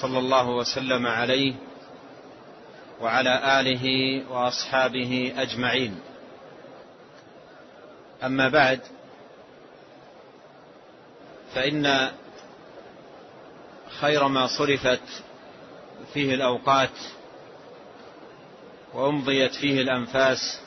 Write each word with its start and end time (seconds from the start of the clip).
صلى 0.00 0.18
الله 0.18 0.48
وسلم 0.48 1.06
عليه 1.06 1.54
وعلى 3.00 3.60
آله 3.60 3.84
وأصحابه 4.30 5.32
أجمعين. 5.36 6.00
أما 8.24 8.48
بعد 8.48 8.80
فإن 11.54 12.12
خير 14.00 14.28
ما 14.28 14.46
صرفت 14.46 15.02
فيه 16.14 16.34
الأوقات 16.34 16.98
وأمضيت 18.94 19.54
فيه 19.54 19.80
الأنفاس 19.82 20.60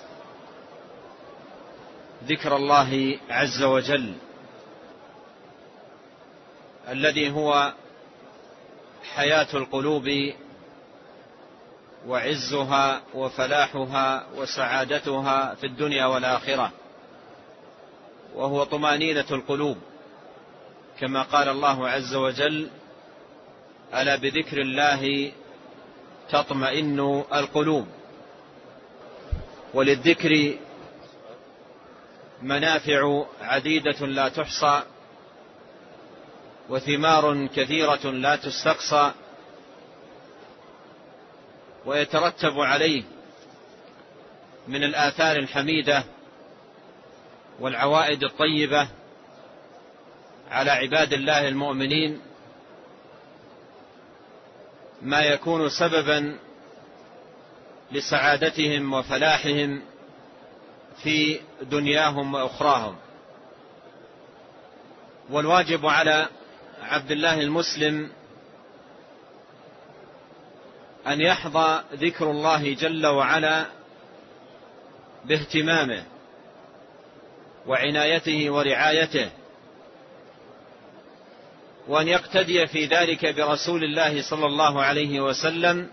ذكر 2.24 2.56
الله 2.56 3.20
عز 3.30 3.64
وجل 3.64 4.14
الذي 6.90 7.32
هو 7.32 7.74
حياة 9.16 9.48
القلوب 9.54 10.10
وعزها 12.08 13.02
وفلاحها 13.14 14.28
وسعادتها 14.36 15.56
في 15.56 15.66
الدنيا 15.66 16.06
والآخرة. 16.06 16.72
وهو 18.36 18.64
طمأنينة 18.64 19.26
القلوب 19.32 19.78
كما 21.00 21.22
قال 21.22 21.50
الله 21.50 21.90
عز 21.90 22.16
وجل 22.16 22.70
ألا 23.94 24.16
بذكر 24.16 24.62
الله 24.62 25.32
تطمئن 26.30 27.24
القلوب؟ 27.34 27.88
وللذكر 29.74 30.58
منافع 32.42 33.26
عديدة 33.42 34.06
لا 34.06 34.30
تحصى 34.30 34.84
وثمار 36.70 37.48
كثيرة 37.48 38.12
لا 38.12 38.36
تستقصى 38.36 39.12
ويترتب 41.86 42.60
عليه 42.60 43.04
من 44.68 44.84
الآثار 44.84 45.36
الحميدة 45.36 46.04
والعوائد 47.60 48.24
الطيبة 48.24 48.88
على 50.52 50.72
عباد 50.72 51.14
الله 51.14 51.48
المؤمنين 51.48 52.22
ما 55.02 55.22
يكون 55.22 55.70
سببا 55.70 56.38
لسعادتهم 57.92 58.94
وفلاحهم 58.94 59.82
في 61.04 61.40
دنياهم 61.62 62.34
وأخراهم. 62.34 62.96
والواجب 65.30 65.86
على 65.86 66.28
عبد 66.82 67.12
الله 67.12 67.42
المسلم 67.42 68.10
أن 71.08 71.22
يحظى 71.22 71.84
ذكر 71.94 72.32
الله 72.32 72.74
جل 72.74 73.06
وعلا 73.06 73.66
باهتمامه 75.26 76.04
وعنايته 77.68 78.50
ورعايته 78.50 79.30
وأن 81.88 82.08
يقتدي 82.08 82.68
في 82.68 82.86
ذلك 82.86 83.36
برسول 83.36 83.84
الله 83.84 84.22
صلى 84.22 84.46
الله 84.46 84.84
عليه 84.84 85.20
وسلم 85.20 85.90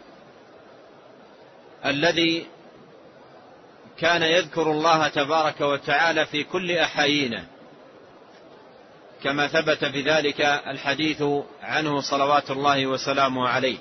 الذي 1.87 2.47
كان 3.99 4.23
يذكر 4.23 4.71
الله 4.71 5.09
تبارك 5.09 5.61
وتعالى 5.61 6.27
في 6.27 6.45
كل 6.45 6.71
أحايينه. 6.71 7.47
كما 9.23 9.49
ثبت 9.49 9.85
في 9.85 10.03
ذلك 10.03 10.41
الحديث 10.41 11.23
عنه 11.63 12.01
صلوات 12.01 12.51
الله 12.51 12.87
وسلامه 12.87 13.49
عليه. 13.49 13.79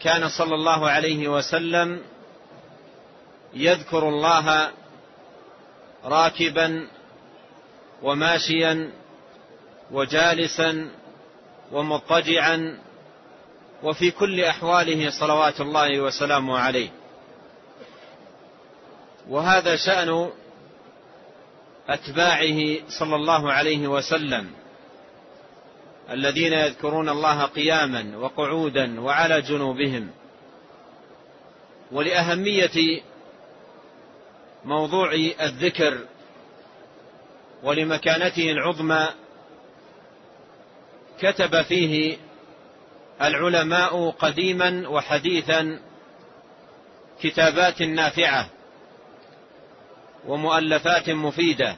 كان 0.00 0.28
صلى 0.28 0.54
الله 0.54 0.90
عليه 0.90 1.28
وسلم 1.28 2.02
يذكر 3.54 4.08
الله 4.08 4.70
راكبا 6.04 6.88
وماشيا 8.02 8.92
وجالسا 9.90 10.90
ومضطجعا 11.72 12.78
وفي 13.82 14.10
كل 14.10 14.40
أحواله 14.40 15.10
صلوات 15.10 15.60
الله 15.60 16.00
وسلامه 16.00 16.58
عليه. 16.58 16.90
وهذا 19.28 19.76
شأن 19.76 20.30
أتباعه 21.90 22.88
صلى 22.88 23.16
الله 23.16 23.52
عليه 23.52 23.88
وسلم. 23.88 24.50
الذين 26.10 26.52
يذكرون 26.52 27.08
الله 27.08 27.44
قياما 27.44 28.16
وقعودا 28.16 29.00
وعلى 29.00 29.42
جنوبهم. 29.42 30.10
ولأهمية 31.92 33.02
موضوع 34.64 35.12
الذكر 35.40 35.98
ولمكانته 37.62 38.50
العظمى 38.50 39.08
كتب 41.20 41.62
فيه 41.62 42.16
العلماء 43.22 44.10
قديما 44.10 44.88
وحديثا 44.88 45.80
كتابات 47.22 47.82
نافعة. 47.82 48.48
ومؤلفات 50.26 51.10
مفيدة. 51.10 51.76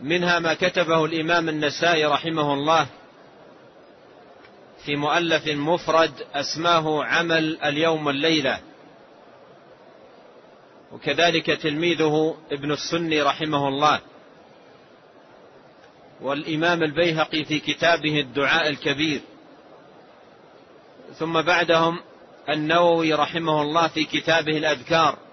منها 0.00 0.38
ما 0.38 0.54
كتبه 0.54 1.04
الإمام 1.04 1.48
النسائي 1.48 2.04
رحمه 2.04 2.54
الله 2.54 2.86
في 4.84 4.96
مؤلف 4.96 5.48
مفرد 5.48 6.12
أسماه 6.34 7.04
عمل 7.04 7.58
اليوم 7.64 8.06
والليله 8.06 8.60
وكذلك 10.92 11.46
تلميذه 11.46 12.36
ابن 12.52 12.72
السني 12.72 13.22
رحمه 13.22 13.68
الله. 13.68 14.00
والإمام 16.20 16.82
البيهقي 16.82 17.44
في 17.44 17.58
كتابه 17.58 18.20
الدعاء 18.20 18.68
الكبير. 18.68 19.20
ثم 21.18 21.42
بعدهم 21.42 22.00
النووي 22.48 23.14
رحمه 23.14 23.62
الله 23.62 23.88
في 23.88 24.04
كتابه 24.04 24.56
الأذكار. 24.58 25.23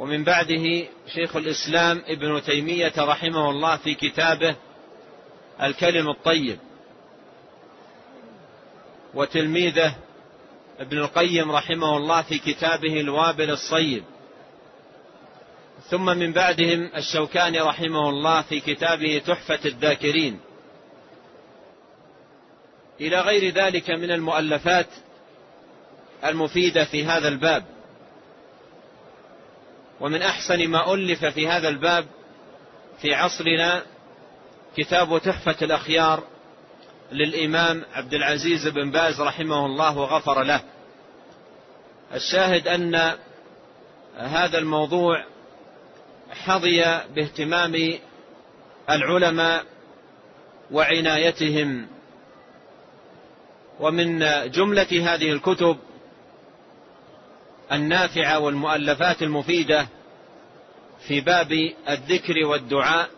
ومن 0.00 0.24
بعده 0.24 0.86
شيخ 1.14 1.36
الإسلام 1.36 2.02
ابن 2.06 2.42
تيمية 2.42 2.92
رحمه 2.98 3.50
الله 3.50 3.76
في 3.76 3.94
كتابه 3.94 4.56
الكلم 5.62 6.10
الطيب. 6.10 6.58
وتلميذه 9.14 9.94
ابن 10.78 10.98
القيم 10.98 11.52
رحمه 11.52 11.96
الله 11.96 12.22
في 12.22 12.38
كتابه 12.38 13.00
الوابل 13.00 13.50
الصيب. 13.50 14.04
ثم 15.90 16.04
من 16.04 16.32
بعدهم 16.32 16.90
الشوكاني 16.96 17.60
رحمه 17.60 18.08
الله 18.08 18.42
في 18.42 18.60
كتابه 18.60 19.22
تحفة 19.26 19.60
الذاكرين. 19.64 20.40
إلى 23.00 23.20
غير 23.20 23.54
ذلك 23.54 23.90
من 23.90 24.10
المؤلفات 24.10 24.88
المفيدة 26.24 26.84
في 26.84 27.04
هذا 27.04 27.28
الباب. 27.28 27.79
ومن 30.00 30.22
أحسن 30.22 30.68
ما 30.68 30.94
ألف 30.94 31.24
في 31.24 31.48
هذا 31.48 31.68
الباب 31.68 32.06
في 33.00 33.14
عصرنا 33.14 33.82
كتاب 34.76 35.18
تحفة 35.18 35.56
الأخيار 35.62 36.22
للإمام 37.12 37.84
عبد 37.92 38.14
العزيز 38.14 38.68
بن 38.68 38.90
باز 38.90 39.20
رحمه 39.20 39.66
الله 39.66 39.98
وغفر 39.98 40.42
له. 40.42 40.60
الشاهد 42.14 42.68
أن 42.68 43.14
هذا 44.16 44.58
الموضوع 44.58 45.24
حظي 46.30 47.00
باهتمام 47.14 47.98
العلماء 48.90 49.64
وعنايتهم. 50.70 51.86
ومن 53.80 54.18
جملة 54.50 55.14
هذه 55.14 55.32
الكتب 55.32 55.78
النافعة 57.72 58.38
والمؤلفات 58.38 59.22
المفيدة 59.22 59.88
في 61.08 61.20
باب 61.20 61.72
الذكر 61.88 62.46
والدعاء 62.46 63.10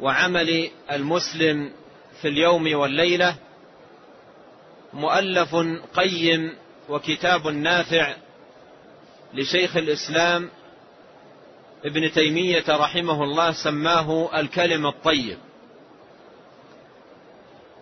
وعمل 0.00 0.70
المسلم 0.92 1.72
في 2.22 2.28
اليوم 2.28 2.74
والليلة. 2.74 3.36
مؤلف 4.92 5.56
قيم 5.94 6.56
وكتاب 6.88 7.46
نافع 7.46 8.14
لشيخ 9.34 9.76
الإسلام 9.76 10.50
ابن 11.84 12.12
تيمية 12.12 12.64
رحمه 12.68 13.24
الله 13.24 13.52
سماه 13.52 14.40
الكلم 14.40 14.86
الطيب. 14.86 15.38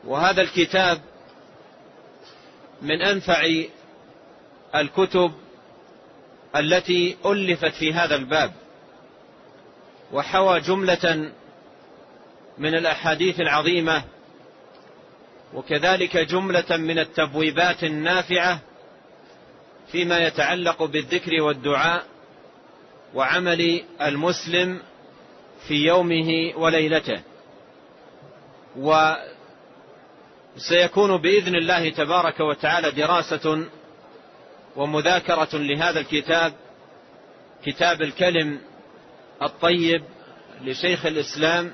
وهذا 0.04 0.42
الكتاب 0.42 1.00
من 2.82 3.02
أنفع 3.02 3.46
الكتب 4.74 5.32
التي 6.56 7.16
ألفت 7.26 7.74
في 7.74 7.92
هذا 7.92 8.16
الباب 8.16 8.52
وحوى 10.12 10.60
جملة 10.60 11.32
من 12.58 12.74
الأحاديث 12.74 13.40
العظيمة 13.40 14.04
وكذلك 15.54 16.16
جملة 16.16 16.76
من 16.76 16.98
التبويبات 16.98 17.84
النافعة 17.84 18.60
فيما 19.92 20.18
يتعلق 20.18 20.82
بالذكر 20.82 21.42
والدعاء 21.42 22.04
وعمل 23.14 23.84
المسلم 24.00 24.80
في 25.68 25.74
يومه 25.74 26.52
وليلته. 26.56 27.20
وسيكون 30.56 31.16
بإذن 31.16 31.56
الله 31.56 31.90
تبارك 31.90 32.40
وتعالى 32.40 32.90
دراسة 32.90 33.66
ومذاكرة 34.76 35.48
لهذا 35.52 36.00
الكتاب 36.00 36.52
كتاب 37.64 38.02
الكلم 38.02 38.60
الطيب 39.42 40.04
لشيخ 40.62 41.06
الإسلام 41.06 41.72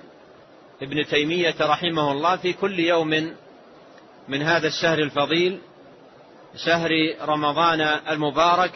ابن 0.83 1.07
تيمية 1.07 1.55
رحمه 1.61 2.13
الله 2.13 2.37
في 2.37 2.53
كل 2.53 2.79
يوم 2.79 3.35
من 4.29 4.43
هذا 4.43 4.67
الشهر 4.69 4.99
الفضيل 4.99 5.61
شهر 6.57 6.91
رمضان 7.23 7.81
المبارك 7.81 8.73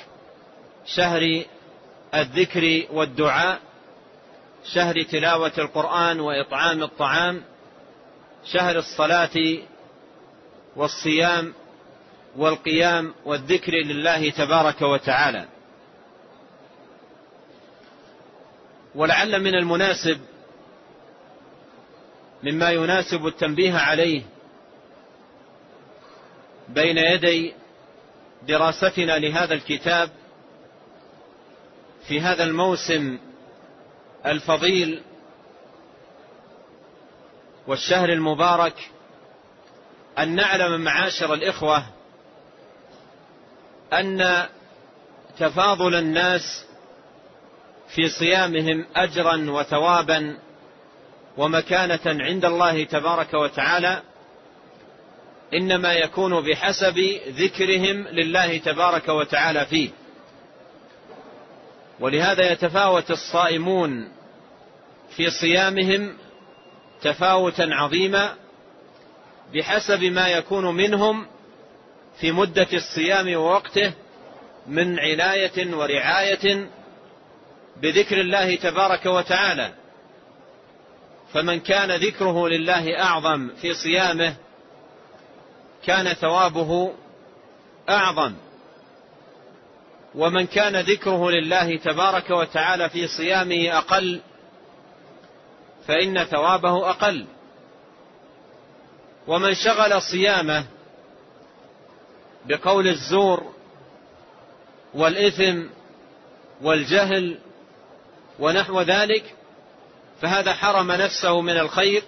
شهر 0.86 1.44
الذكر 2.14 2.82
والدعاء 2.92 3.60
شهر 4.74 5.02
تلاوة 5.02 5.52
القرآن 5.58 6.20
وإطعام 6.20 6.82
الطعام 6.82 7.42
شهر 8.52 8.78
الصلاة 8.78 9.58
والصيام 10.76 11.54
والقيام 12.36 13.14
والذكر 13.24 13.72
لله 13.72 14.30
تبارك 14.30 14.82
وتعالى. 14.82 15.48
ولعل 18.94 19.42
من 19.42 19.54
المناسب 19.54 20.20
مما 22.42 22.70
يناسب 22.70 23.26
التنبيه 23.26 23.74
عليه 23.74 24.22
بين 26.68 26.98
يدي 26.98 27.54
دراستنا 28.48 29.18
لهذا 29.18 29.54
الكتاب 29.54 30.10
في 32.08 32.20
هذا 32.20 32.44
الموسم 32.44 33.18
الفضيل 34.26 35.02
والشهر 37.66 38.08
المبارك 38.08 38.90
أن 40.18 40.34
نعلم 40.34 40.80
معاشر 40.80 41.34
الإخوة 41.34 41.84
أن 43.92 44.46
تفاضل 45.38 45.94
الناس 45.94 46.64
في 47.94 48.08
صيامهم 48.08 48.86
أجرا 48.96 49.50
وثوابا 49.50 50.38
ومكانة 51.36 52.00
عند 52.06 52.44
الله 52.44 52.84
تبارك 52.84 53.34
وتعالى 53.34 54.02
إنما 55.54 55.92
يكون 55.92 56.40
بحسب 56.40 56.98
ذكرهم 57.28 58.08
لله 58.08 58.58
تبارك 58.58 59.08
وتعالى 59.08 59.66
فيه. 59.66 59.90
ولهذا 62.00 62.52
يتفاوت 62.52 63.10
الصائمون 63.10 64.08
في 65.16 65.30
صيامهم 65.30 66.16
تفاوتا 67.02 67.68
عظيما 67.70 68.34
بحسب 69.54 70.04
ما 70.04 70.28
يكون 70.28 70.74
منهم 70.74 71.26
في 72.20 72.32
مدة 72.32 72.68
الصيام 72.72 73.34
ووقته 73.34 73.92
من 74.66 74.98
عناية 74.98 75.74
ورعاية 75.74 76.68
بذكر 77.76 78.20
الله 78.20 78.54
تبارك 78.54 79.06
وتعالى. 79.06 79.72
فمن 81.32 81.60
كان 81.60 81.90
ذكره 81.90 82.48
لله 82.48 83.00
أعظم 83.02 83.50
في 83.60 83.74
صيامه 83.74 84.34
كان 85.86 86.12
ثوابه 86.12 86.94
أعظم. 87.88 88.34
ومن 90.14 90.46
كان 90.46 90.76
ذكره 90.76 91.30
لله 91.30 91.76
تبارك 91.76 92.30
وتعالى 92.30 92.88
في 92.88 93.06
صيامه 93.06 93.78
أقل 93.78 94.20
فإن 95.86 96.24
ثوابه 96.24 96.90
أقل. 96.90 97.26
ومن 99.26 99.54
شغل 99.54 100.02
صيامه 100.02 100.64
بقول 102.46 102.88
الزور 102.88 103.52
والإثم 104.94 105.62
والجهل 106.62 107.38
ونحو 108.38 108.80
ذلك 108.80 109.34
فهذا 110.22 110.52
حرم 110.52 110.92
نفسه 110.92 111.40
من 111.40 111.58
الخير 111.58 112.02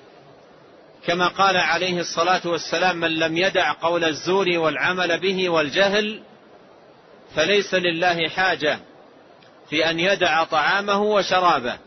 كما 1.07 1.29
قال 1.29 1.57
عليه 1.57 2.01
الصلاة 2.01 2.41
والسلام 2.45 2.97
من 2.97 3.19
لم 3.19 3.37
يدع 3.37 3.73
قول 3.73 4.05
الزور 4.05 4.49
والعمل 4.59 5.21
به 5.21 5.49
والجهل 5.49 6.23
فليس 7.35 7.75
لله 7.75 8.29
حاجة 8.29 8.79
في 9.71 9.91
أن 9.91 10.01
يدع 10.01 10.45
طعامه 10.45 11.03
وشرابه. 11.03 11.79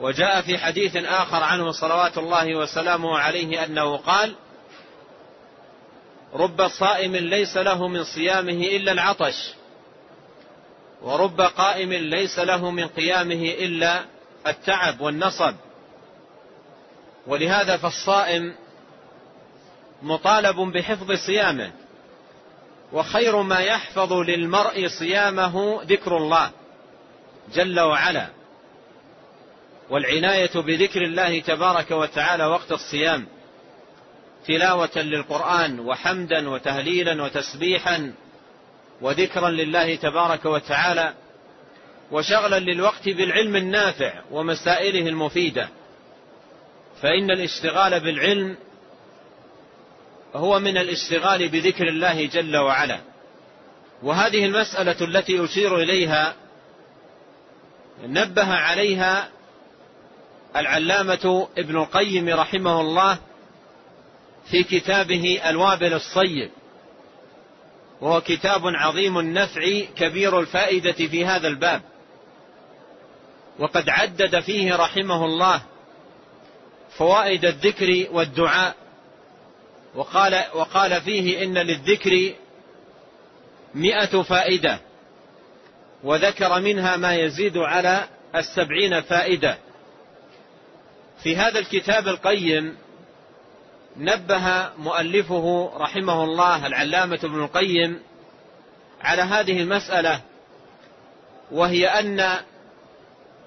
وجاء 0.00 0.40
في 0.40 0.58
حديث 0.58 0.96
آخر 0.96 1.42
عنه 1.42 1.72
صلوات 1.72 2.18
الله 2.18 2.56
وسلامه 2.56 3.18
عليه 3.18 3.64
أنه 3.64 3.96
قال 3.96 4.34
رب 6.34 6.68
صائم 6.68 7.16
ليس 7.16 7.56
له 7.56 7.88
من 7.88 8.04
صيامه 8.04 8.52
إلا 8.52 8.92
العطش. 8.92 9.54
ورب 11.02 11.40
قائم 11.40 11.92
ليس 11.92 12.38
له 12.38 12.70
من 12.70 12.88
قيامه 12.88 13.44
إلا 13.58 14.04
التعب 14.46 15.00
والنصب. 15.00 15.54
ولهذا 17.26 17.76
فالصائم 17.76 18.54
مطالب 20.02 20.56
بحفظ 20.56 21.12
صيامه 21.12 21.72
وخير 22.92 23.42
ما 23.42 23.58
يحفظ 23.58 24.12
للمرء 24.12 24.88
صيامه 24.88 25.82
ذكر 25.82 26.16
الله 26.16 26.50
جل 27.54 27.80
وعلا. 27.80 28.28
والعناية 29.90 30.50
بذكر 30.54 31.02
الله 31.02 31.40
تبارك 31.40 31.90
وتعالى 31.90 32.46
وقت 32.46 32.72
الصيام. 32.72 33.26
تلاوة 34.46 34.96
للقرآن 34.96 35.80
وحمدا 35.80 36.48
وتهليلا 36.48 37.22
وتسبيحا 37.22 38.12
وذكرا 39.00 39.50
لله 39.50 39.94
تبارك 39.94 40.44
وتعالى 40.44 41.14
وشغلا 42.12 42.58
للوقت 42.58 43.08
بالعلم 43.08 43.56
النافع 43.56 44.22
ومسائله 44.30 45.08
المفيدة. 45.08 45.68
فإن 47.02 47.30
الاشتغال 47.30 48.00
بالعلم 48.00 48.56
هو 50.34 50.58
من 50.58 50.78
الاشتغال 50.78 51.48
بذكر 51.48 51.88
الله 51.88 52.26
جل 52.26 52.56
وعلا. 52.56 53.00
وهذه 54.02 54.44
المسألة 54.44 54.96
التي 55.00 55.44
أشير 55.44 55.76
إليها 55.76 56.34
نبه 58.06 58.54
عليها 58.54 59.28
العلامة 60.56 61.48
ابن 61.58 61.76
القيم 61.76 62.28
رحمه 62.28 62.80
الله 62.80 63.18
في 64.50 64.62
كتابه 64.62 65.40
الوابل 65.48 65.94
الصيب. 65.94 66.50
وهو 68.00 68.20
كتاب 68.20 68.62
عظيم 68.64 69.18
النفع 69.18 69.80
كبير 69.96 70.40
الفائدة 70.40 70.92
في 70.92 71.26
هذا 71.26 71.48
الباب. 71.48 71.82
وقد 73.58 73.88
عدد 73.88 74.40
فيه 74.40 74.76
رحمه 74.76 75.24
الله 75.24 75.62
فوائد 76.96 77.44
الذكر 77.44 78.06
والدعاء. 78.12 78.74
وقال, 79.94 80.44
وقال 80.54 81.00
فيه 81.00 81.44
إن 81.44 81.58
للذكر 81.58 82.32
مئة 83.74 84.22
فائدة 84.22 84.80
وذكر 86.04 86.60
منها 86.60 86.96
ما 86.96 87.14
يزيد 87.14 87.56
على 87.56 88.08
السبعين 88.34 89.00
فائدة. 89.00 89.58
في 91.22 91.36
هذا 91.36 91.58
الكتاب 91.58 92.08
القيم 92.08 92.76
نبه 93.98 94.70
مؤلفه 94.78 95.72
رحمه 95.76 96.24
الله 96.24 96.66
العلامة 96.66 97.18
ابن 97.24 97.42
القيم 97.42 98.00
على 99.00 99.22
هذه 99.22 99.60
المسألة 99.60 100.20
وهي 101.50 101.86
أن 101.86 102.36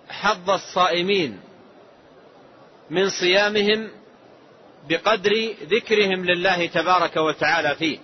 حظ 0.09 0.49
الصائمين 0.49 1.39
من 2.89 3.09
صيامهم 3.09 3.89
بقدر 4.89 5.53
ذكرهم 5.63 6.25
لله 6.25 6.65
تبارك 6.65 7.17
وتعالى 7.17 7.75
فيه. 7.75 7.99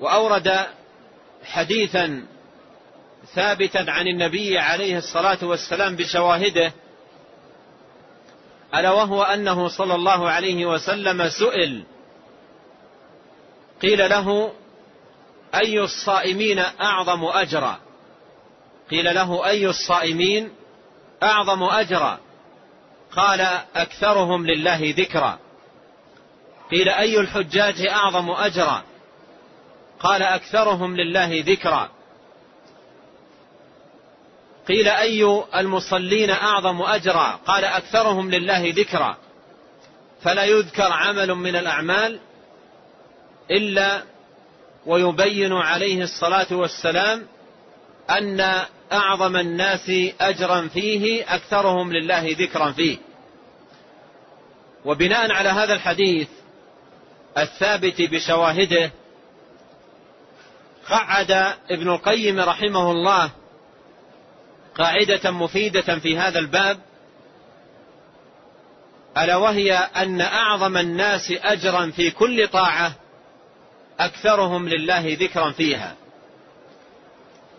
وأورد 0.00 0.66
حديثا 1.44 2.26
ثابتا 3.34 3.84
عن 3.88 4.08
النبي 4.08 4.58
عليه 4.58 4.98
الصلاة 4.98 5.38
والسلام 5.42 5.96
بشواهده 5.96 6.72
ألا 8.74 8.90
وهو 8.90 9.22
أنه 9.22 9.68
صلى 9.68 9.94
الله 9.94 10.30
عليه 10.30 10.66
وسلم 10.66 11.28
سئل 11.28 11.84
قيل 13.82 14.10
له 14.10 14.52
أي 15.54 15.80
الصائمين 15.80 16.58
أعظم 16.58 17.24
أجرا؟ 17.24 17.78
قيل 18.90 19.14
له 19.14 19.46
أي 19.46 19.66
الصائمين 19.66 20.52
أعظم 21.22 21.62
أجرا؟ 21.62 22.18
قال 23.16 23.40
أكثرهم 23.76 24.46
لله 24.46 24.94
ذكرا. 24.98 25.38
قيل 26.70 26.88
أي 26.88 27.20
الحجاج 27.20 27.86
أعظم 27.86 28.30
أجرا؟ 28.30 28.82
قال 30.00 30.22
أكثرهم 30.22 30.96
لله 30.96 31.44
ذكرا. 31.46 31.90
قيل 34.68 34.88
أي 34.88 35.44
المصلين 35.54 36.30
أعظم 36.30 36.82
أجرا؟ 36.82 37.40
قال 37.46 37.64
أكثرهم 37.64 38.30
لله 38.30 38.72
ذكرا. 38.76 39.16
فلا 40.22 40.44
يذكر 40.44 40.92
عمل 40.92 41.34
من 41.34 41.56
الأعمال 41.56 42.20
إلا 43.50 44.02
ويبين 44.86 45.52
عليه 45.52 46.02
الصلاة 46.02 46.46
والسلام 46.50 47.26
أن 48.10 48.64
أعظم 48.92 49.36
الناس 49.36 49.92
أجرا 50.20 50.68
فيه 50.68 51.34
أكثرهم 51.34 51.92
لله 51.92 52.36
ذكرا 52.38 52.72
فيه. 52.72 52.98
وبناء 54.84 55.32
على 55.32 55.48
هذا 55.48 55.74
الحديث 55.74 56.28
الثابت 57.38 58.02
بشواهده 58.02 58.90
قعد 60.88 61.30
ابن 61.70 61.88
القيم 61.90 62.40
رحمه 62.40 62.90
الله 62.90 63.30
قاعدة 64.78 65.30
مفيدة 65.30 65.98
في 65.98 66.18
هذا 66.18 66.38
الباب 66.38 66.78
ألا 69.18 69.36
وهي 69.36 69.72
أن 69.72 70.20
أعظم 70.20 70.76
الناس 70.76 71.32
أجرا 71.42 71.90
في 71.90 72.10
كل 72.10 72.48
طاعة 72.48 72.92
أكثرهم 74.00 74.68
لله 74.68 75.16
ذكرا 75.20 75.52
فيها. 75.52 75.96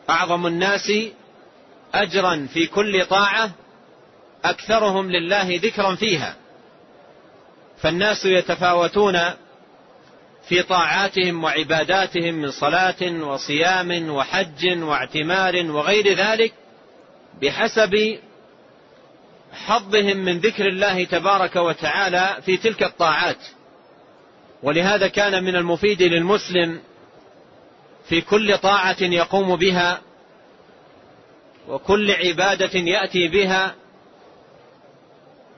أعظم 0.10 0.48
الناس 0.48 0.92
أجرا 1.94 2.48
في 2.54 2.68
كل 2.68 3.06
طاعة 3.06 3.52
أكثرهم 4.46 5.12
لله 5.12 5.60
ذكرا 5.64 5.96
فيها. 5.96 6.36
فالناس 7.82 8.26
يتفاوتون 8.26 9.20
في 10.48 10.64
طاعاتهم 10.64 11.44
وعباداتهم 11.44 12.34
من 12.34 12.52
صلاة 12.52 13.22
وصيام 13.22 14.10
وحج 14.10 14.84
واعتمار 14.84 15.72
وغير 15.72 16.14
ذلك 16.14 16.54
بحسب 17.42 18.20
حظهم 19.54 20.18
من 20.18 20.40
ذكر 20.40 20.68
الله 20.68 21.04
تبارك 21.04 21.56
وتعالى 21.56 22.38
في 22.46 22.58
تلك 22.58 22.84
الطاعات. 22.84 23.38
ولهذا 24.64 25.08
كان 25.08 25.44
من 25.44 25.56
المفيد 25.56 26.02
للمسلم 26.02 26.82
في 28.10 28.22
كل 28.22 28.58
طاعة 28.58 28.98
يقوم 29.02 29.56
بها 29.56 30.02
وكل 31.68 32.12
عبادة 32.12 32.80
يأتي 32.80 33.28
بها 33.28 33.76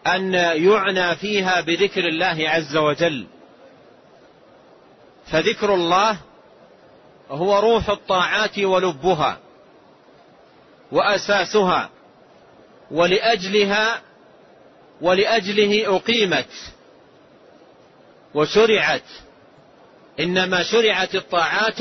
أن 0.08 0.34
يعنى 0.34 1.16
فيها 1.16 1.62
بذكر 1.62 2.08
الله 2.08 2.50
عز 2.50 2.78
وجل. 2.78 3.28
فذكر 5.26 5.74
الله 5.74 6.18
هو 7.30 7.60
روح 7.60 7.90
الطاعات 7.90 8.60
ولبها. 8.60 9.40
وأساسها 10.92 11.90
ولأجلها 12.92 14.02
ولأجله 15.02 15.96
أقيمت 15.96 16.50
وشرعت. 18.34 19.04
إنما 20.20 20.64
شرعت 20.64 21.16
الطاعات 21.16 21.80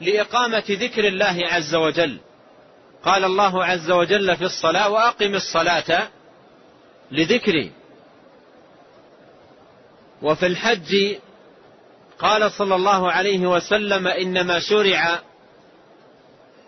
لإقامة 0.00 0.64
ذكر 0.70 1.08
الله 1.08 1.40
عز 1.42 1.74
وجل. 1.74 2.18
قال 3.04 3.24
الله 3.24 3.64
عز 3.64 3.90
وجل 3.90 4.36
في 4.36 4.44
الصلاة 4.44 4.88
وأقم 4.88 5.34
الصلاة 5.34 6.08
لذكري. 7.10 7.72
وفي 10.22 10.46
الحج 10.46 11.16
قال 12.18 12.52
صلى 12.52 12.74
الله 12.74 13.12
عليه 13.12 13.46
وسلم 13.46 14.06
إنما 14.08 14.58
شرع 14.58 15.20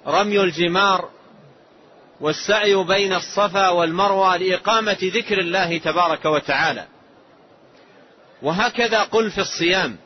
رمي 0.06 0.40
الجمار 0.40 1.10
والسعي 2.20 2.74
بين 2.74 3.12
الصفا 3.12 3.68
والمروة 3.68 4.36
لإقامة 4.36 4.98
ذكر 5.02 5.38
الله 5.38 5.78
تبارك 5.78 6.24
وتعالى. 6.24 6.86
وهكذا 8.42 9.02
قل 9.02 9.30
في 9.30 9.38
الصيام 9.40 9.96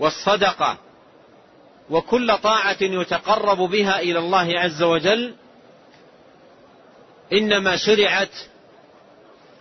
والصدقة 0.00 0.78
وكل 1.90 2.38
طاعة 2.38 2.76
يتقرب 2.80 3.58
بها 3.58 4.00
إلى 4.00 4.18
الله 4.18 4.60
عز 4.60 4.82
وجل 4.82 5.34
إنما 7.32 7.76
شرعت 7.76 8.34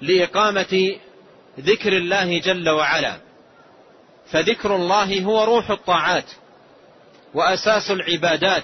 لإقامة 0.01 0.95
ذكر 1.59 1.97
الله 1.97 2.39
جل 2.39 2.69
وعلا. 2.69 3.17
فذكر 4.31 4.75
الله 4.75 5.23
هو 5.23 5.43
روح 5.43 5.69
الطاعات 5.69 6.25
وأساس 7.33 7.91
العبادات. 7.91 8.63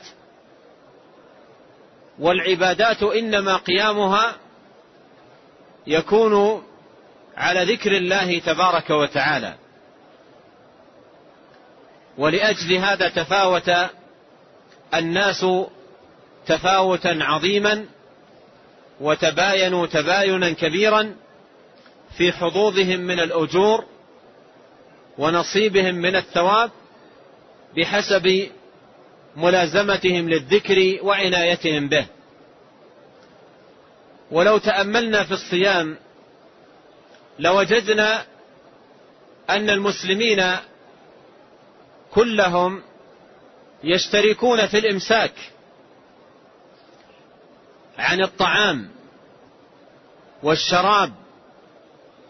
والعبادات 2.22 3.04
إنما 3.04 3.56
قيامها 3.58 4.36
يكون 5.88 6.64
على 7.38 7.74
ذكر 7.74 7.92
الله 7.92 8.40
تبارك 8.40 8.90
وتعالى. 8.90 9.56
ولأجل 12.18 12.74
هذا 12.74 13.10
تفاوت 13.10 13.72
الناس 14.94 15.46
تفاوتا 16.46 17.18
عظيما 17.22 17.86
وتباينوا 19.02 19.88
تباينا 19.88 20.50
كبيرا 20.52 21.16
في 22.18 22.32
حظوظهم 22.32 23.00
من 23.00 23.20
الأجور 23.20 23.86
ونصيبهم 25.18 25.96
من 25.96 26.16
الثواب 26.16 26.72
بحسب 27.78 28.50
ملازمتهم 29.36 30.30
للذكر 30.30 30.98
وعنايتهم 31.02 31.90
به. 31.90 32.06
ولو 34.32 34.58
تأملنا 34.58 35.24
في 35.24 35.32
الصيام 35.32 35.98
لوجدنا 37.40 38.26
أن 39.50 39.70
المسلمين 39.70 40.56
كلهم 42.12 42.84
يشتركون 43.84 44.68
في 44.68 44.78
الإمساك 44.78 45.34
عن 47.98 48.24
الطعام 48.24 48.90
والشراب 50.44 51.14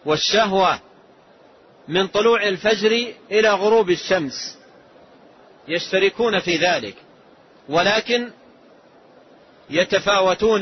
والشهوة 0.04 0.80
من 1.88 2.06
طلوع 2.06 2.42
الفجر 2.42 3.14
إلى 3.30 3.50
غروب 3.50 3.90
الشمس. 3.90 4.58
يشتركون 5.68 6.38
في 6.38 6.56
ذلك 6.56 6.94
ولكن 7.68 8.30
يتفاوتون 9.70 10.60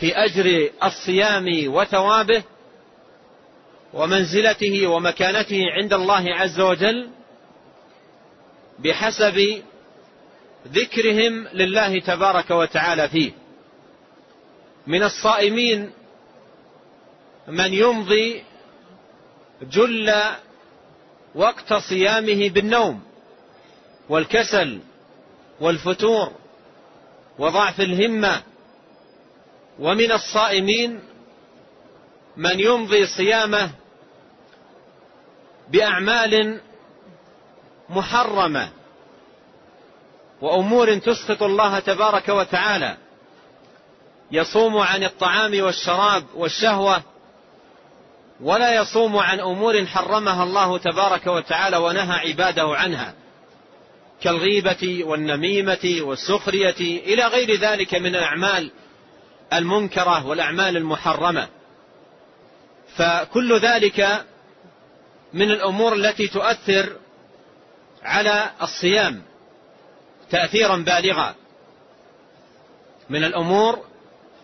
في 0.00 0.16
أجر 0.16 0.70
الصيام 0.84 1.46
وثوابه 1.66 2.42
ومنزلته 3.94 4.86
ومكانته 4.86 5.64
عند 5.70 5.92
الله 5.92 6.34
عز 6.34 6.60
وجل 6.60 7.10
بحسب 8.78 9.62
ذكرهم 10.68 11.48
لله 11.52 12.00
تبارك 12.00 12.50
وتعالى 12.50 13.08
فيه. 13.08 13.32
من 14.86 15.02
الصائمين 15.02 15.90
من 17.48 17.74
يمضي 17.74 18.44
جل 19.62 20.12
وقت 21.34 21.74
صيامه 21.74 22.48
بالنوم. 22.48 23.11
والكسل 24.12 24.80
والفتور 25.60 26.32
وضعف 27.38 27.80
الهمة 27.80 28.42
ومن 29.78 30.12
الصائمين 30.12 31.00
من 32.36 32.60
يمضي 32.60 33.06
صيامه 33.06 33.70
بأعمال 35.68 36.60
محرمة 37.88 38.68
وأمور 40.40 40.98
تسخط 40.98 41.42
الله 41.42 41.78
تبارك 41.78 42.28
وتعالى 42.28 42.96
يصوم 44.32 44.76
عن 44.76 45.04
الطعام 45.04 45.62
والشراب 45.62 46.24
والشهوة 46.34 47.02
ولا 48.40 48.74
يصوم 48.74 49.16
عن 49.16 49.40
أمور 49.40 49.86
حرمها 49.86 50.42
الله 50.42 50.78
تبارك 50.78 51.26
وتعالى 51.26 51.76
ونهى 51.76 52.28
عباده 52.28 52.76
عنها. 52.76 53.21
كالغيبة 54.22 55.04
والنميمة 55.04 55.96
والسخرية 56.00 56.80
إلى 56.80 57.26
غير 57.26 57.54
ذلك 57.54 57.94
من 57.94 58.16
الأعمال 58.16 58.70
المنكرة 59.52 60.26
والأعمال 60.26 60.76
المحرمة. 60.76 61.48
فكل 62.96 63.58
ذلك 63.58 64.24
من 65.32 65.50
الأمور 65.50 65.94
التي 65.94 66.28
تؤثر 66.28 66.96
على 68.02 68.50
الصيام 68.62 69.22
تأثيرا 70.30 70.76
بالغا. 70.76 71.34
من 73.10 73.24
الأمور 73.24 73.84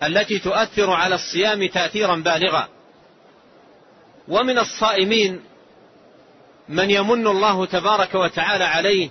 التي 0.02 0.38
تؤثر 0.38 0.90
على 0.90 1.14
الصيام 1.14 1.66
تأثيرا 1.66 2.16
بالغا. 2.16 2.68
ومن 4.28 4.58
الصائمين 4.58 5.40
من 6.68 6.90
يمن 6.90 7.26
الله 7.26 7.66
تبارك 7.66 8.14
وتعالى 8.14 8.64
عليه 8.64 9.10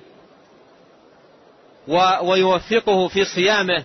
ويوفقه 2.22 3.08
في 3.08 3.26
صيامه 3.26 3.84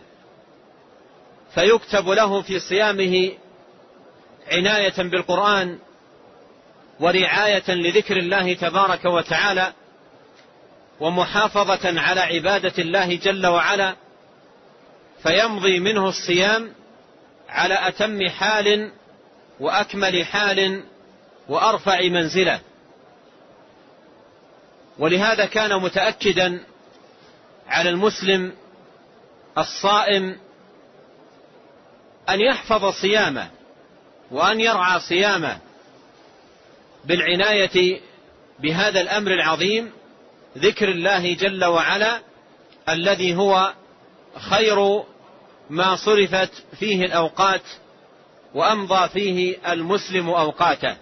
فيكتب 1.54 2.08
له 2.08 2.42
في 2.42 2.58
صيامه 2.58 3.32
عناية 4.52 4.94
بالقرآن 4.98 5.78
ورعاية 7.00 7.70
لذكر 7.70 8.16
الله 8.16 8.54
تبارك 8.54 9.04
وتعالى 9.04 9.72
ومحافظة 11.00 12.00
على 12.00 12.20
عبادة 12.20 12.72
الله 12.78 13.16
جل 13.16 13.46
وعلا 13.46 13.96
فيمضي 15.22 15.78
منه 15.78 16.08
الصيام 16.08 16.72
على 17.48 17.88
أتم 17.88 18.28
حال 18.28 18.92
وأكمل 19.60 20.26
حال 20.26 20.84
وأرفع 21.48 22.02
منزلة. 22.02 22.60
ولهذا 24.98 25.46
كان 25.46 25.80
متأكدا 25.82 26.60
على 27.72 27.90
المسلم 27.90 28.52
الصائم 29.58 30.38
أن 32.28 32.40
يحفظ 32.40 32.92
صيامه 32.92 33.50
وأن 34.30 34.60
يرعى 34.60 35.00
صيامه 35.00 35.58
بالعناية 37.04 38.00
بهذا 38.58 39.00
الأمر 39.00 39.30
العظيم 39.30 39.92
ذكر 40.58 40.88
الله 40.88 41.34
جل 41.34 41.64
وعلا 41.64 42.20
الذي 42.88 43.36
هو 43.36 43.74
خير 44.36 45.02
ما 45.70 45.96
صرفت 45.96 46.64
فيه 46.78 47.04
الأوقات 47.04 47.62
وأمضى 48.54 49.08
فيه 49.08 49.56
المسلم 49.72 50.28
أوقاته. 50.30 50.96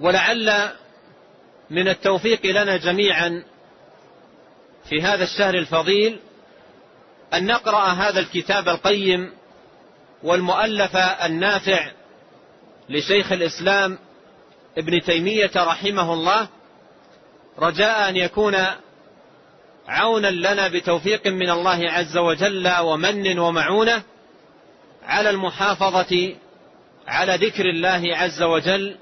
ولعل 0.00 0.70
من 1.70 1.88
التوفيق 1.88 2.46
لنا 2.46 2.76
جميعا 2.76 3.44
في 4.88 5.02
هذا 5.02 5.24
الشهر 5.24 5.54
الفضيل 5.54 6.18
أن 7.34 7.46
نقرأ 7.46 7.84
هذا 7.86 8.20
الكتاب 8.20 8.68
القيم 8.68 9.32
والمؤلف 10.22 10.96
النافع 10.96 11.90
لشيخ 12.88 13.32
الإسلام 13.32 13.98
ابن 14.78 15.00
تيمية 15.02 15.50
رحمه 15.56 16.12
الله 16.12 16.48
رجاء 17.58 18.08
أن 18.08 18.16
يكون 18.16 18.56
عونا 19.88 20.30
لنا 20.30 20.68
بتوفيق 20.68 21.26
من 21.26 21.50
الله 21.50 21.90
عز 21.90 22.16
وجل 22.16 22.72
ومن 22.80 23.38
ومعونة 23.38 24.02
على 25.04 25.30
المحافظة 25.30 26.34
على 27.06 27.34
ذكر 27.46 27.64
الله 27.64 28.16
عز 28.16 28.42
وجل 28.42 28.96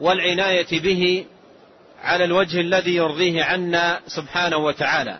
والعناية 0.00 0.80
به 0.80 1.26
على 2.02 2.24
الوجه 2.24 2.60
الذي 2.60 2.94
يرضيه 2.94 3.44
عنا 3.44 4.00
سبحانه 4.06 4.56
وتعالى. 4.56 5.18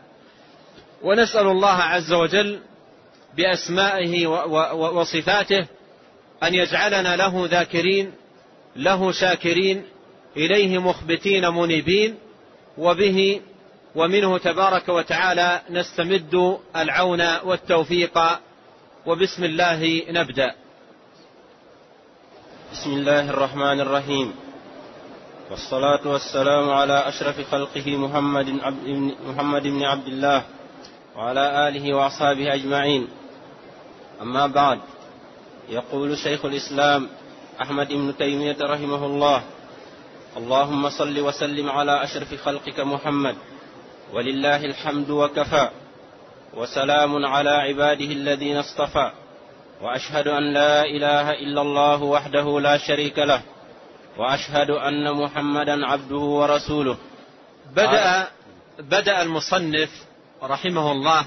ونسأل 1.03 1.47
الله 1.47 1.77
عز 1.83 2.13
وجل 2.13 2.61
بأسمائه 3.37 4.27
وصفاته 4.73 5.67
أن 6.43 6.55
يجعلنا 6.55 7.17
له 7.17 7.47
ذاكرين 7.51 8.13
له 8.77 9.13
شاكرين 9.13 9.85
إليه 10.37 10.79
مخبتين 10.79 11.49
منيبين 11.49 12.19
وبه 12.79 13.41
ومنه 13.95 14.39
تبارك 14.39 14.89
وتعالى 14.89 15.61
نستمد 15.71 16.59
العون 16.77 17.37
والتوفيق 17.45 18.19
وبسم 19.07 19.45
الله 19.45 20.03
نبدأ. 20.09 20.55
بسم 22.73 22.91
الله 22.91 23.31
الرحمن 23.31 23.81
الرحيم. 23.81 24.50
والصلاة 25.51 26.09
والسلام 26.09 26.71
على 26.71 27.09
أشرف 27.09 27.51
خلقه 27.51 27.97
محمد 27.97 28.61
عبد 28.63 28.89
محمد 29.27 29.63
بن 29.63 29.83
عبد 29.83 30.07
الله 30.07 30.43
وعلى 31.17 31.69
آله 31.69 31.97
وأصحابه 31.97 32.55
أجمعين. 32.55 33.09
أما 34.23 34.47
بعد 34.47 34.79
يقول 35.69 36.19
شيخ 36.19 36.45
الإسلام 36.45 37.09
أحمد 37.63 37.89
بن 37.89 38.17
تيمية 38.19 38.57
رحمه 38.61 39.07
الله 39.07 39.43
اللهم 40.37 40.91
صل 40.91 41.21
وسلم 41.21 41.71
على 41.71 42.05
أشرف 42.05 42.35
خلقك 42.35 42.81
محمد 42.81 43.37
ولله 44.13 44.65
الحمد 44.65 45.11
وكفى 45.11 45.69
وسلام 46.55 47.27
على 47.27 47.51
عباده 47.51 48.05
الذين 48.05 48.57
اصطفى 48.57 49.11
وأشهد 49.83 50.29
أن 50.29 50.55
لا 50.55 50.83
إله 50.85 51.31
إلا 51.31 51.63
الله 51.63 52.03
وحده 52.03 52.61
لا 52.61 52.77
شريك 52.79 53.19
له 53.19 53.43
وأشهد 54.21 54.71
أن 54.71 55.13
محمدا 55.13 55.87
عبده 55.87 56.17
ورسوله. 56.17 56.97
بدا 57.77 58.29
بدأ 58.79 59.23
المصنف 59.23 59.91
رحمه 60.43 60.93
الله 60.93 61.27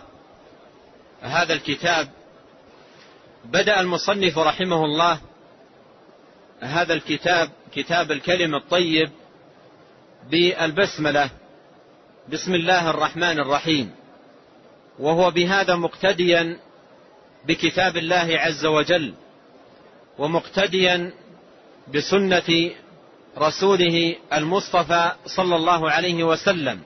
هذا 1.21 1.53
الكتاب. 1.53 2.07
بدأ 3.45 3.79
المصنف 3.79 4.37
رحمه 4.37 4.85
الله 4.85 5.19
هذا 6.59 6.93
الكتاب 6.93 7.49
كتاب 7.75 8.11
الكلم 8.11 8.55
الطيب 8.55 9.09
بالبسملة. 10.29 11.29
بسم 12.29 12.55
الله 12.55 12.89
الرحمن 12.89 13.39
الرحيم. 13.39 13.91
وهو 14.99 15.31
بهذا 15.31 15.75
مقتديا 15.75 16.59
بكتاب 17.47 17.97
الله 17.97 18.27
عز 18.39 18.65
وجل 18.65 19.13
ومقتديا 20.17 21.13
بسنة 21.93 22.71
رسوله 23.37 24.15
المصطفى 24.33 25.11
صلى 25.25 25.55
الله 25.55 25.91
عليه 25.91 26.23
وسلم. 26.23 26.81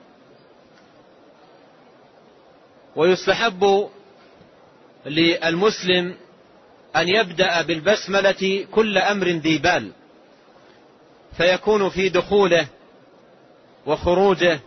ويستحب 2.96 3.88
للمسلم 5.06 6.14
أن 6.96 7.08
يبدأ 7.08 7.62
بالبسملة 7.62 8.66
كل 8.72 8.98
أمر 8.98 9.26
ذي 9.28 9.58
بال 9.58 9.92
فيكون 11.36 11.90
في 11.90 12.08
دخوله 12.08 12.66
وخروجه 13.86 14.60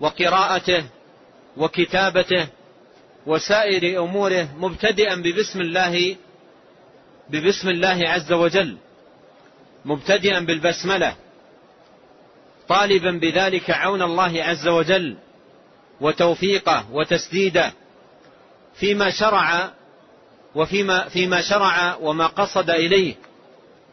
وقراءته 0.00 0.84
وكتابته 1.56 2.46
وسائر 3.26 4.02
أموره 4.04 4.48
مبتدئا 4.58 5.14
ببسم 5.14 5.60
الله 5.60 6.16
ببسم 7.30 7.68
الله 7.68 8.08
عز 8.08 8.32
وجل. 8.32 8.76
مبتدئا 9.84 10.40
بالبسملة 10.40 11.16
طالبا 12.68 13.10
بذلك 13.10 13.70
عون 13.70 14.02
الله 14.02 14.42
عز 14.44 14.68
وجل 14.68 15.16
وتوفيقه 16.00 16.84
وتسديده 16.92 17.72
فيما 18.74 19.10
شرع 19.10 19.70
وفيما 20.54 21.08
فيما 21.08 21.40
شرع 21.40 21.94
وما 21.94 22.26
قصد 22.26 22.70
إليه 22.70 23.14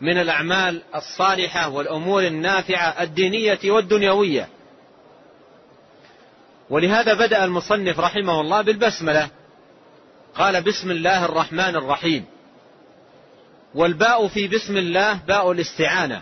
من 0.01 0.17
الأعمال 0.17 0.81
الصالحة 0.95 1.69
والأمور 1.69 2.27
النافعة 2.27 3.03
الدينية 3.03 3.59
والدنيوية. 3.65 4.49
ولهذا 6.69 7.13
بدأ 7.13 7.43
المصنف 7.43 7.99
رحمه 7.99 8.41
الله 8.41 8.61
بالبسملة 8.61 9.29
قال 10.35 10.61
بسم 10.61 10.91
الله 10.91 11.25
الرحمن 11.25 11.75
الرحيم. 11.75 12.25
والباء 13.75 14.27
في 14.27 14.47
بسم 14.47 14.77
الله 14.77 15.13
باء 15.27 15.51
الاستعانة. 15.51 16.21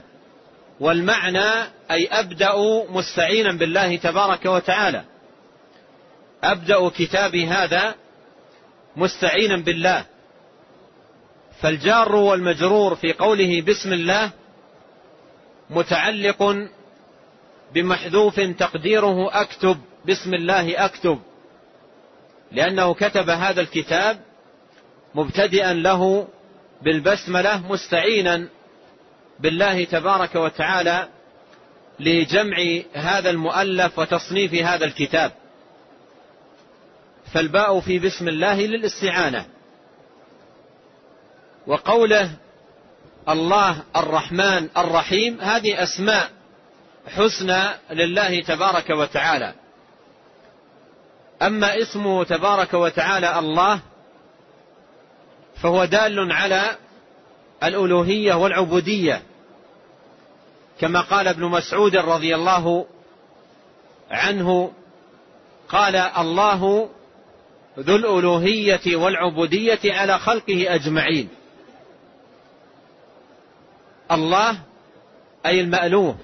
والمعنى 0.79 1.63
أي 1.91 2.07
أبدأ 2.07 2.53
مستعينا 2.89 3.51
بالله 3.51 3.95
تبارك 3.95 4.45
وتعالى. 4.45 5.03
أبدأ 6.43 6.89
كتابي 6.89 7.47
هذا 7.47 7.95
مستعينا 8.95 9.57
بالله. 9.57 10.05
فالجار 11.61 12.15
والمجرور 12.15 12.95
في 12.95 13.13
قوله 13.13 13.61
بسم 13.61 13.93
الله 13.93 14.31
متعلق 15.69 16.67
بمحذوف 17.73 18.39
تقديره 18.39 19.41
أكتب 19.41 19.77
بسم 20.05 20.33
الله 20.33 20.85
أكتب. 20.85 21.19
لأنه 22.51 22.93
كتب 22.93 23.29
هذا 23.29 23.61
الكتاب 23.61 24.19
مبتدئا 25.15 25.73
له 25.73 26.27
بالبسملة 26.81 27.67
مستعينا 27.71 28.47
بالله 29.39 29.83
تبارك 29.83 30.35
وتعالى 30.35 31.07
لجمع 31.99 32.57
هذا 32.93 33.29
المؤلف 33.29 33.99
وتصنيف 33.99 34.53
هذا 34.53 34.85
الكتاب. 34.85 35.31
فالباء 37.33 37.79
في 37.79 37.99
بسم 37.99 38.27
الله 38.27 38.61
للاستعانة. 38.61 39.45
وقوله 41.67 42.31
الله 43.29 43.83
الرحمن 43.95 44.69
الرحيم 44.77 45.41
هذه 45.41 45.83
أسماء 45.83 46.29
حسنى 47.07 47.63
لله 47.91 48.41
تبارك 48.41 48.89
وتعالى. 48.89 49.53
أما 51.41 51.81
اسمه 51.81 52.23
تبارك 52.23 52.73
وتعالى 52.73 53.39
الله 53.39 53.79
فهو 55.61 55.85
دال 55.85 56.31
على 56.31 56.77
الألوهية 57.63 58.33
والعبودية 58.33 59.21
كما 60.79 61.01
قال 61.01 61.27
ابن 61.27 61.45
مسعود 61.45 61.95
رضي 61.95 62.35
الله 62.35 62.85
عنه 64.11 64.71
قال 65.69 65.95
الله 65.95 66.89
ذو 67.79 67.95
الألوهية 67.95 68.95
والعبودية 68.95 69.79
على 69.85 70.19
خلقه 70.19 70.75
أجمعين. 70.75 71.29
الله 74.11 74.59
أي 75.45 75.61
المألوه 75.61 76.15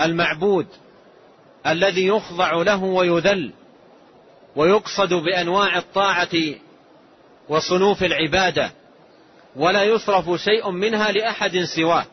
المعبود 0.00 0.66
الذي 1.66 2.06
يخضع 2.06 2.52
له 2.52 2.84
ويذل 2.84 3.52
ويقصد 4.56 5.14
بأنواع 5.14 5.78
الطاعة 5.78 6.30
وصنوف 7.48 8.02
العبادة 8.02 8.70
ولا 9.56 9.82
يصرف 9.82 10.40
شيء 10.40 10.70
منها 10.70 11.12
لأحد 11.12 11.58
سواه. 11.76 12.04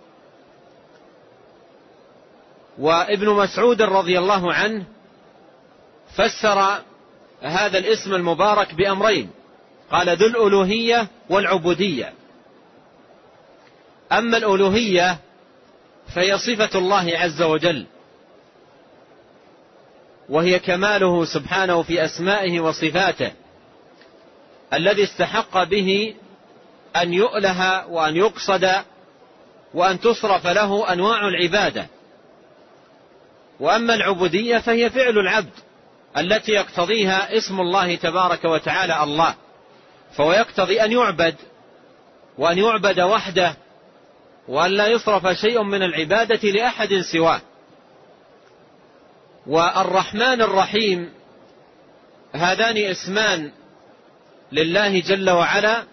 وابن 2.80 3.30
مسعود 3.30 3.82
رضي 3.82 4.20
الله 4.20 4.54
عنه 4.54 4.86
فسر 6.16 6.82
هذا 7.42 7.78
الاسم 7.78 8.16
المبارك 8.16 8.74
بأمرين. 8.74 9.30
قال 9.92 10.18
ذو 10.18 10.28
الألوهية 10.28 11.08
والعبودية. 11.30 12.14
أما 14.12 14.38
الألوهية 14.38 15.18
فهي 16.16 16.38
صفة 16.38 16.80
الله 16.80 17.18
عز 17.18 17.42
وجل 17.42 17.86
وهي 20.30 20.60
كماله 20.60 21.26
سبحانه 21.26 21.84
في 21.84 22.06
أسمائه 22.06 22.60
وصفاته. 22.60 23.32
الذي 24.74 25.04
استحق 25.04 25.64
به 25.64 26.16
أن 26.96 27.14
يؤله 27.14 27.88
وأن 27.88 28.16
يقصد 28.16 28.72
وأن 29.74 30.00
تصرف 30.00 30.48
له 30.48 30.94
أنواع 30.94 31.28
العبادة. 31.28 31.88
وأما 33.60 33.94
العبودية 33.94 34.58
فهي 34.58 34.90
فعل 34.90 35.18
العبد 35.18 35.54
التي 36.18 36.52
يقتضيها 36.52 37.38
اسم 37.38 37.60
الله 37.62 37.96
تبارك 37.96 38.46
وتعالى 38.46 39.04
الله. 39.04 39.36
فهو 40.14 40.34
يقتضي 40.34 40.82
أن 40.82 40.92
يعبد 40.92 41.36
وأن 42.38 42.58
يعبد 42.58 43.00
وحده 43.00 43.56
وأن 44.48 44.72
لا 44.72 44.88
يصرف 44.88 45.28
شيء 45.28 45.64
من 45.64 45.84
العبادة 45.84 46.50
لأحد 46.50 46.90
سواه. 47.14 47.42
والرحمن 49.48 50.42
الرحيم 50.42 51.14
هذان 52.34 52.78
اسمان 52.78 53.52
لله 54.52 55.00
جل 55.00 55.30
وعلا 55.30 55.84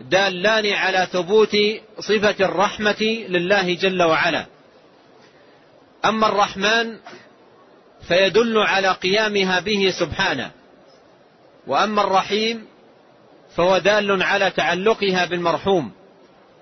دالان 0.00 0.72
على 0.72 1.06
ثبوت 1.12 1.56
صفة 1.98 2.44
الرحمة 2.44 3.02
لله 3.28 3.74
جل 3.74 4.02
وعلا. 4.02 4.46
أما 6.04 6.26
الرحمن 6.26 6.96
فيدل 8.08 8.58
على 8.58 8.88
قيامها 8.88 9.60
به 9.60 9.90
سبحانه. 9.98 10.50
وأما 11.66 12.02
الرحيم 12.02 12.66
فهو 13.56 13.78
دال 13.78 14.22
على 14.22 14.50
تعلقها 14.50 15.24
بالمرحوم 15.24 15.92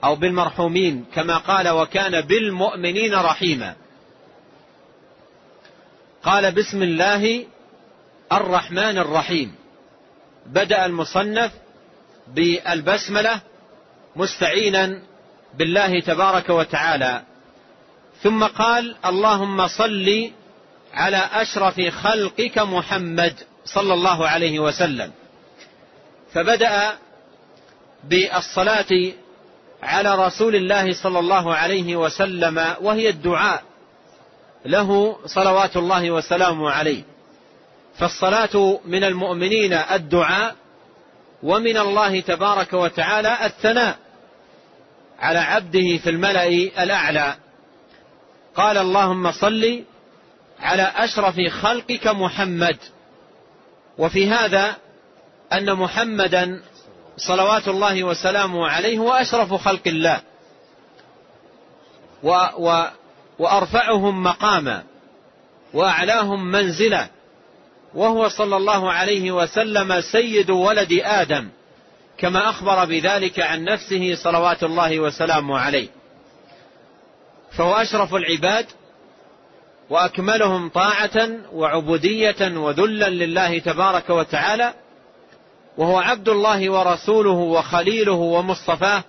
أو 0.04 0.16
بالمرحومين 0.16 1.04
كما 1.14 1.36
قال 1.36 1.68
وكان 1.68 2.20
بالمؤمنين 2.20 3.14
رحيما 3.14 3.74
قال 6.22 6.52
بسم 6.52 6.82
الله 6.82 7.46
الرحمن 8.32 8.98
الرحيم 8.98 9.54
بدأ 10.46 10.86
المصنف 10.86 11.52
بالبسملة 12.34 13.40
مستعينا 14.16 15.02
بالله 15.58 16.00
تبارك 16.00 16.48
وتعالى. 16.48 17.22
ثم 18.22 18.44
قال 18.44 18.96
اللهم 19.06 19.66
صل 19.66 20.30
على 20.94 21.28
أشرف 21.32 21.80
خلقك 21.80 22.58
محمد 22.58 23.34
صلى 23.64 23.94
الله 23.94 24.28
عليه 24.28 24.58
وسلم. 24.58 25.12
فبدأ 26.32 26.92
بالصلاة 28.04 29.12
على 29.82 30.26
رسول 30.26 30.56
الله 30.56 30.94
صلى 30.94 31.18
الله 31.18 31.54
عليه 31.54 31.96
وسلم 31.96 32.74
وهي 32.80 33.08
الدعاء 33.08 33.62
له 34.66 35.16
صلوات 35.26 35.76
الله 35.76 36.10
وسلامه 36.10 36.70
عليه. 36.70 37.02
فالصلاة 38.00 38.80
من 38.84 39.04
المؤمنين 39.04 39.72
الدعاء 39.72 40.56
ومن 41.42 41.76
الله 41.76 42.20
تبارك 42.20 42.72
وتعالى 42.72 43.46
الثناء 43.46 43.96
على 45.18 45.38
عبده 45.38 45.96
في 46.02 46.10
الملأ 46.10 46.46
الأعلى. 46.82 47.34
قال 48.54 48.76
اللهم 48.78 49.32
صل 49.32 49.84
على 50.60 50.92
أشرف 50.96 51.34
خلقك 51.50 52.06
محمد. 52.06 52.76
وفي 53.98 54.30
هذا 54.30 54.76
أن 55.52 55.74
محمدا 55.74 56.62
صلوات 57.16 57.68
الله 57.68 58.04
وسلامه 58.04 58.68
عليه 58.68 58.98
هو 58.98 59.12
أشرف 59.12 59.54
خلق 59.54 59.82
الله. 59.86 60.20
و 62.22 62.28
و 62.58 62.84
وأرفعهم 63.38 64.22
مقاما 64.22 64.82
وأعلاهم 65.74 66.50
منزلة 66.50 67.08
وهو 67.94 68.28
صلى 68.28 68.56
الله 68.56 68.92
عليه 68.92 69.32
وسلم 69.32 70.00
سيد 70.00 70.50
ولد 70.50 71.00
آدم 71.04 71.48
كما 72.18 72.50
أخبر 72.50 72.84
بذلك 72.84 73.40
عن 73.40 73.64
نفسه 73.64 74.14
صلوات 74.14 74.62
الله 74.62 75.00
وسلامه 75.00 75.58
عليه. 75.58 75.88
فهو 77.52 77.74
أشرف 77.74 78.14
العباد 78.14 78.66
وأكملهم 79.90 80.68
طاعة 80.68 81.28
وعبودية 81.52 82.58
وذلا 82.58 83.08
لله 83.08 83.58
تبارك 83.58 84.10
وتعالى 84.10 84.74
وهو 85.78 85.98
عبد 85.98 86.28
الله 86.28 86.70
ورسوله 86.70 87.30
وخليله 87.30 88.12
ومصطفاه 88.12 89.04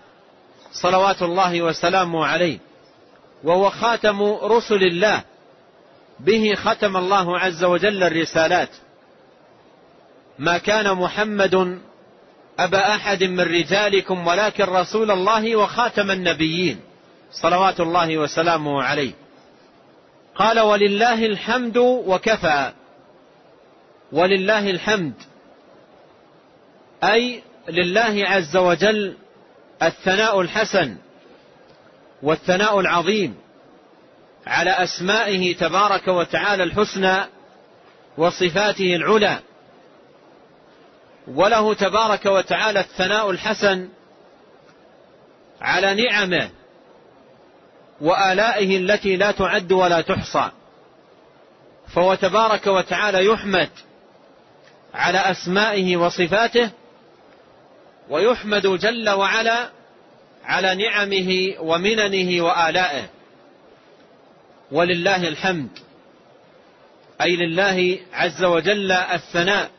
صلوات 0.74 1.22
الله 1.22 1.62
وسلامه 1.62 2.26
عليه. 2.26 2.60
وهو 3.44 3.70
خاتم 3.70 4.22
رسل 4.44 4.84
الله 4.84 5.24
به 6.26 6.56
ختم 6.56 6.98
الله 6.98 7.40
عز 7.40 7.64
وجل 7.64 8.04
الرسالات. 8.04 8.70
ما 10.40 10.58
كان 10.58 10.94
محمد 10.94 11.80
أبا 12.60 12.96
أحد 12.96 13.24
من 13.24 13.40
رجالكم 13.40 14.28
ولكن 14.28 14.64
رسول 14.64 15.12
الله 15.12 15.56
وخاتم 15.56 16.12
النبيين. 16.12 16.80
صلوات 17.32 17.80
الله 17.80 18.18
وسلامه 18.18 18.84
عليه. 18.84 19.12
قال 20.36 20.60
ولله 20.60 21.26
الحمد 21.26 21.78
وكفى. 21.78 22.72
ولله 24.12 24.70
الحمد. 24.70 25.14
أي 27.04 27.44
لله 27.70 28.28
عز 28.28 28.58
وجل 28.58 29.18
الثناء 29.84 30.42
الحسن 30.42 30.98
والثناء 32.24 32.80
العظيم. 32.80 33.41
على 34.48 34.70
أسمائه 34.70 35.56
تبارك 35.56 36.08
وتعالى 36.08 36.64
الحسنى 36.64 37.18
وصفاته 38.18 38.96
العلى. 38.96 39.40
وله 41.28 41.74
تبارك 41.74 42.26
وتعالى 42.26 42.80
الثناء 42.80 43.32
الحسن 43.32 43.90
على 45.62 45.94
نعمه 45.94 46.50
وآلائه 48.02 48.78
التي 48.78 49.18
لا 49.18 49.32
تعد 49.32 49.72
ولا 49.72 50.02
تحصى. 50.02 50.52
فهو 51.88 52.16
تبارك 52.16 52.68
وتعالى 52.68 53.26
يحمد 53.26 53.70
على 54.94 55.18
أسمائه 55.18 55.98
وصفاته 55.98 56.70
ويحمد 58.10 58.68
جل 58.68 59.10
وعلا 59.10 59.70
على 60.44 60.76
نعمه 60.76 61.56
ومننه 61.60 62.44
وآلائه. 62.44 63.21
ولله 64.72 65.28
الحمد. 65.28 65.70
أي 67.22 67.36
لله 67.36 68.00
عز 68.14 68.44
وجل 68.44 68.92
الثناء 68.92 69.70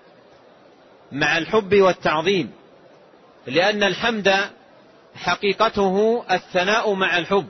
مع 1.12 1.38
الحب 1.38 1.74
والتعظيم. 1.74 2.52
لأن 3.46 3.82
الحمد 3.82 4.34
حقيقته 5.14 6.24
الثناء 6.30 6.92
مع 6.92 7.18
الحب. 7.18 7.48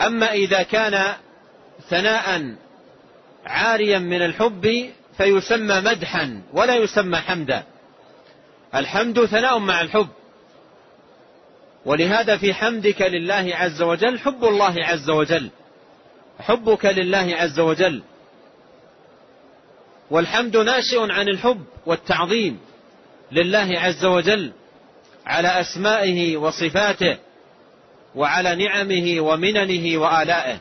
أما 0.00 0.32
إذا 0.32 0.62
كان 0.62 1.14
ثناء 1.88 2.54
عاريا 3.46 3.98
من 3.98 4.22
الحب 4.22 4.90
فيسمى 5.16 5.80
مدحا 5.80 6.42
ولا 6.52 6.76
يسمى 6.76 7.16
حمدا. 7.16 7.62
الحمد 8.74 9.24
ثناء 9.24 9.58
مع 9.58 9.80
الحب. 9.80 10.08
ولهذا 11.86 12.36
في 12.36 12.54
حمدك 12.54 13.02
لله 13.02 13.50
عز 13.54 13.82
وجل 13.82 14.18
حب 14.18 14.44
الله 14.44 14.74
عز 14.78 15.10
وجل. 15.10 15.50
حبك 16.40 16.84
لله 16.84 17.36
عز 17.36 17.60
وجل. 17.60 18.02
والحمد 20.10 20.56
ناشئ 20.56 21.12
عن 21.12 21.28
الحب 21.28 21.64
والتعظيم 21.86 22.60
لله 23.32 23.80
عز 23.80 24.04
وجل 24.04 24.52
على 25.26 25.60
أسمائه 25.60 26.36
وصفاته 26.36 27.16
وعلى 28.14 28.54
نعمه 28.54 29.20
ومننه 29.20 29.98
وآلائه. 29.98 30.58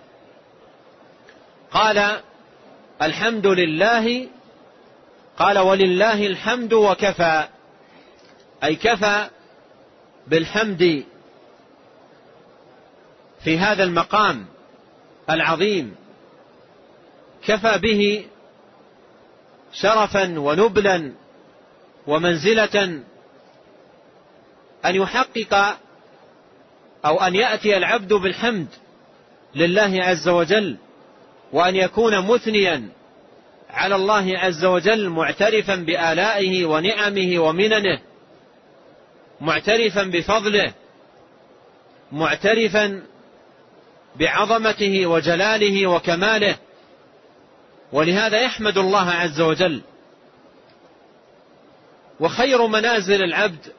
قال 1.72 2.20
الحمد 3.02 3.48
لله 3.48 4.28
قال 5.38 5.60
ولله 5.60 6.28
الحمد 6.28 6.74
وكفى. 6.74 7.48
أي 8.64 8.76
كفى 8.76 9.30
بالحمد 10.28 11.04
في 13.44 13.58
هذا 13.58 13.84
المقام 13.84 14.46
العظيم 15.30 15.96
كفى 17.46 17.78
به 17.78 18.26
شرفا 19.74 20.40
ونبلا 20.40 21.14
ومنزلة 22.08 22.84
أن 24.86 24.96
يحقق 24.96 25.78
أو 27.06 27.22
أن 27.22 27.36
يأتي 27.36 27.78
العبد 27.78 28.14
بالحمد 28.14 28.68
لله 29.56 30.04
عز 30.04 30.30
وجل 30.30 30.78
وأن 31.54 31.76
يكون 31.76 32.28
مثنيا 32.28 32.90
على 33.70 33.96
الله 33.96 34.38
عز 34.38 34.66
وجل 34.66 35.10
معترفا 35.10 35.76
بآلائه 35.76 36.66
ونعمه 36.66 37.40
ومننه 37.40 38.00
معترفا 39.42 40.04
بفضله 40.04 40.74
معترفا 42.12 43.04
بعظمته 44.16 45.06
وجلاله 45.06 45.88
وكماله. 45.88 46.56
ولهذا 47.92 48.42
يحمد 48.42 48.78
الله 48.78 49.10
عز 49.10 49.42
وجل. 49.42 49.82
وخير 52.20 52.68
منازل 52.68 53.24
العبد 53.24 53.74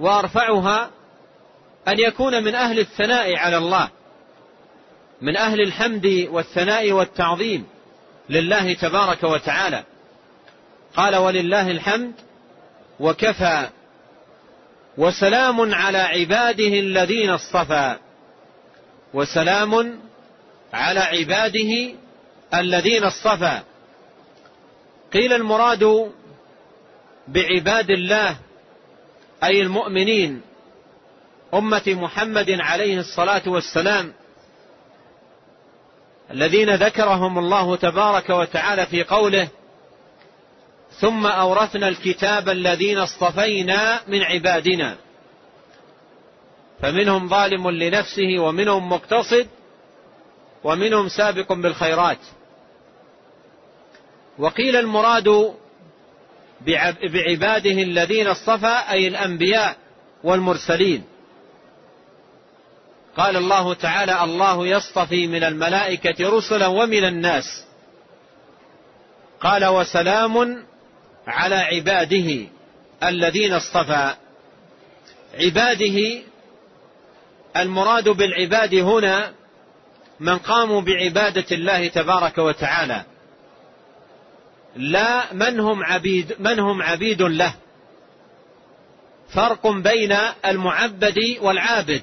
وأرفعها 0.00 0.90
أن 1.88 1.98
يكون 1.98 2.44
من 2.44 2.54
أهل 2.54 2.78
الثناء 2.78 3.36
على 3.36 3.56
الله 3.56 3.88
من 5.20 5.36
أهل 5.36 5.60
الحمد 5.60 6.28
والثناء 6.30 6.92
والتعظيم 6.92 7.66
لله 8.30 8.72
تبارك 8.72 9.22
وتعالى. 9.24 9.84
قال 10.96 11.16
ولله 11.16 11.70
الحمد 11.70 12.12
وكفى 13.00 13.68
وسلام 14.98 15.74
على 15.74 15.98
عباده 15.98 16.64
الذين 16.78 17.30
اصطفى 17.30 17.96
وسلام 19.14 20.00
على 20.72 21.00
عباده 21.00 21.94
الذين 22.54 23.04
اصطفى. 23.04 23.60
قيل 25.12 25.32
المراد 25.32 26.12
بعباد 27.28 27.90
الله 27.90 28.36
أي 29.44 29.62
المؤمنين 29.62 30.42
أمة 31.54 31.82
محمد 31.86 32.50
عليه 32.50 32.98
الصلاة 32.98 33.42
والسلام 33.46 34.12
الذين 36.30 36.74
ذكرهم 36.74 37.38
الله 37.38 37.76
تبارك 37.76 38.30
وتعالى 38.30 38.86
في 38.86 39.04
قوله 39.04 39.48
ثم 41.00 41.26
أورثنا 41.26 41.88
الكتاب 41.88 42.48
الذين 42.48 42.98
اصطفينا 42.98 44.00
من 44.08 44.22
عبادنا 44.22 44.96
فمنهم 46.82 47.28
ظالم 47.28 47.70
لنفسه 47.70 48.38
ومنهم 48.38 48.88
مقتصد 48.88 49.46
ومنهم 50.64 51.08
سابق 51.08 51.52
بالخيرات. 51.52 52.18
وقيل 54.38 54.76
المراد 54.76 55.54
بعباده 57.02 57.82
الذين 57.82 58.26
اصطفى 58.26 58.82
أي 58.90 59.08
الأنبياء 59.08 59.76
والمرسلين. 60.24 61.04
قال 63.16 63.36
الله 63.36 63.74
تعالى 63.74 64.24
الله 64.24 64.66
يصطفي 64.66 65.26
من 65.26 65.44
الملائكة 65.44 66.30
رسلا 66.30 66.66
ومن 66.66 67.04
الناس 67.04 67.64
قال 69.40 69.64
وسلام 69.64 70.64
على 71.26 71.54
عباده 71.54 72.46
الذين 73.04 73.52
اصطفى 73.52 74.14
عباده 75.34 76.22
المراد 77.56 78.08
بالعباد 78.08 78.74
هنا 78.74 79.32
من 80.20 80.38
قاموا 80.38 80.80
بعبادة 80.80 81.46
الله 81.52 81.88
تبارك 81.88 82.38
وتعالى. 82.38 83.04
لا 84.76 85.32
من 85.32 85.60
هم 85.60 85.84
عبيد 85.84 86.36
من 86.38 86.58
هم 86.58 86.82
عبيد 86.82 87.22
له؟ 87.22 87.54
فرق 89.34 89.66
بين 89.66 90.16
المعبد 90.46 91.18
والعابد. 91.40 92.02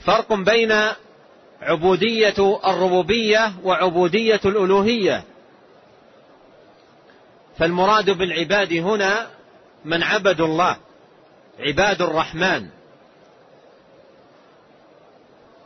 فرق 0.00 0.32
بين 0.32 0.74
عبودية 1.62 2.60
الربوبية 2.66 3.52
وعبودية 3.62 4.40
الألوهية. 4.44 5.24
فالمراد 7.58 8.10
بالعباد 8.10 8.72
هنا 8.72 9.26
من 9.84 10.02
عبدوا 10.02 10.46
الله 10.46 10.76
عباد 11.58 12.02
الرحمن. 12.02 12.75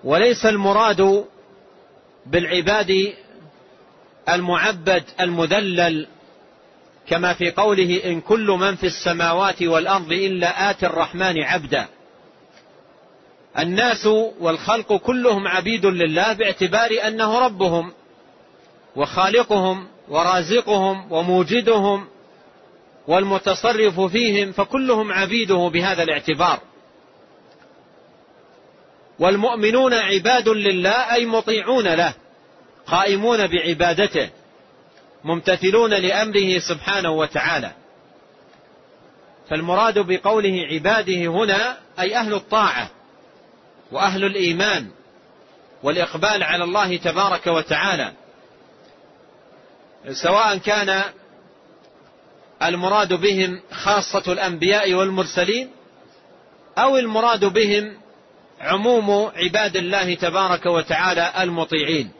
وليس 0.04 0.46
المراد 0.46 1.24
بالعباد 2.26 3.14
المعبد 4.28 5.04
المذلل 5.20 6.06
كما 7.06 7.34
في 7.34 7.50
قوله 7.50 8.00
إن 8.04 8.20
كل 8.20 8.46
من 8.46 8.76
في 8.76 8.86
السماوات 8.86 9.62
والأرض 9.62 10.12
إلا 10.12 10.70
آتي 10.70 10.86
الرحمن 10.86 11.42
عبدا. 11.42 11.88
الناس 13.58 14.06
والخلق 14.40 14.96
كلهم 14.96 15.48
عبيد 15.48 15.86
لله 15.86 16.32
باعتبار 16.32 16.90
أنه 17.06 17.38
ربهم 17.38 17.92
وخالقهم 18.96 19.88
ورازقهم 20.08 21.12
وموجدهم 21.12 22.06
والمتصرف 23.08 24.00
فيهم 24.00 24.52
فكلهم 24.52 25.12
عبيده 25.12 25.70
بهذا 25.72 26.02
الاعتبار. 26.02 26.60
والمؤمنون 29.20 29.94
عباد 29.94 30.48
لله 30.48 31.14
أي 31.14 31.26
مطيعون 31.26 31.88
له 31.88 32.14
قائمون 32.86 33.46
بعبادته 33.46 34.30
ممتثلون 35.24 35.90
لأمره 35.90 36.58
سبحانه 36.58 37.10
وتعالى. 37.10 37.72
فالمراد 39.50 39.98
بقوله 39.98 40.66
عباده 40.72 41.26
هنا 41.26 41.78
أي 42.00 42.16
أهل 42.16 42.34
الطاعة 42.34 42.90
وأهل 43.92 44.24
الإيمان 44.24 44.90
والإقبال 45.82 46.42
على 46.42 46.64
الله 46.64 46.96
تبارك 46.96 47.46
وتعالى. 47.46 48.12
سواء 50.12 50.56
كان 50.56 51.02
المراد 52.62 53.12
بهم 53.12 53.60
خاصة 53.72 54.32
الأنبياء 54.32 54.94
والمرسلين 54.94 55.70
أو 56.78 56.96
المراد 56.98 57.44
بهم 57.44 57.99
عموم 58.60 59.32
عباد 59.36 59.76
الله 59.76 60.14
تبارك 60.14 60.66
وتعالى 60.66 61.32
المطيعين. 61.40 62.10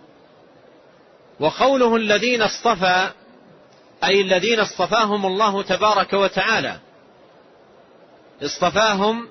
وقوله 1.40 1.96
الذين 1.96 2.42
اصطفى 2.42 3.10
أي 4.04 4.20
الذين 4.20 4.60
اصطفاهم 4.60 5.26
الله 5.26 5.62
تبارك 5.62 6.12
وتعالى. 6.12 6.78
اصطفاهم 8.42 9.28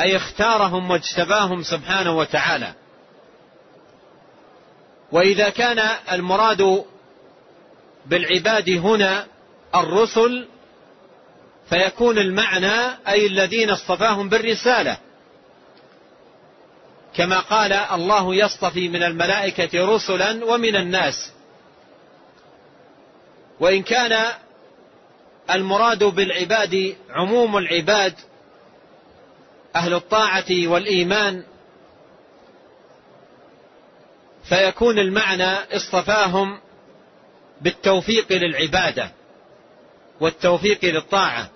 أي 0.00 0.16
اختارهم 0.16 0.90
واجتباهم 0.90 1.62
سبحانه 1.62 2.16
وتعالى. 2.16 2.72
وإذا 5.12 5.48
كان 5.48 5.88
المراد 6.12 6.84
بالعباد 8.06 8.70
هنا 8.70 9.26
الرسل 9.74 10.48
فيكون 11.70 12.18
المعنى 12.18 12.98
أي 13.08 13.26
الذين 13.26 13.70
اصطفاهم 13.70 14.28
بالرسالة. 14.28 15.05
كما 17.16 17.40
قال 17.40 17.72
الله 17.72 18.34
يصطفي 18.34 18.88
من 18.88 19.02
الملائكة 19.02 19.94
رسلا 19.94 20.44
ومن 20.44 20.76
الناس. 20.76 21.32
وإن 23.60 23.82
كان 23.82 24.24
المراد 25.50 26.04
بالعباد 26.04 26.96
عموم 27.10 27.56
العباد 27.56 28.14
أهل 29.76 29.94
الطاعة 29.94 30.44
والإيمان 30.50 31.44
فيكون 34.44 34.98
المعنى 34.98 35.52
اصطفاهم 35.76 36.60
بالتوفيق 37.60 38.32
للعبادة 38.32 39.10
والتوفيق 40.20 40.84
للطاعة. 40.84 41.50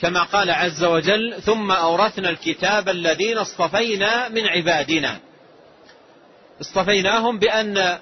كما 0.00 0.22
قال 0.22 0.50
عز 0.50 0.84
وجل 0.84 1.42
ثم 1.42 1.70
أورثنا 1.70 2.30
الكتاب 2.30 2.88
الذين 2.88 3.38
اصطفينا 3.38 4.28
من 4.28 4.46
عبادنا. 4.46 5.18
اصطفيناهم 6.60 7.38
بأن 7.38 7.98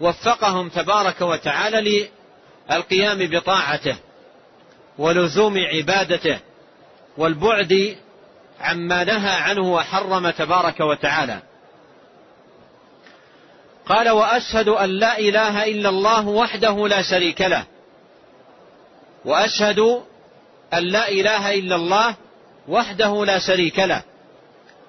وفقهم 0.00 0.68
تبارك 0.68 1.20
وتعالى 1.20 2.08
للقيام 2.70 3.18
بطاعته 3.18 3.96
ولزوم 4.98 5.54
عبادته 5.58 6.38
والبعد 7.16 7.96
عما 8.60 9.04
نهى 9.04 9.30
عنه 9.30 9.72
وحرم 9.72 10.30
تبارك 10.30 10.80
وتعالى. 10.80 11.42
قال 13.86 14.10
وأشهد 14.10 14.68
أن 14.68 14.90
لا 14.90 15.18
إله 15.18 15.64
إلا 15.64 15.88
الله 15.88 16.28
وحده 16.28 16.88
لا 16.88 17.02
شريك 17.02 17.40
له. 17.40 17.64
وأشهد 19.24 20.02
أن 20.74 20.82
لا 20.82 21.08
إله 21.08 21.54
إلا 21.54 21.76
الله 21.76 22.14
وحده 22.68 23.24
لا 23.24 23.38
شريك 23.38 23.78
له. 23.78 24.02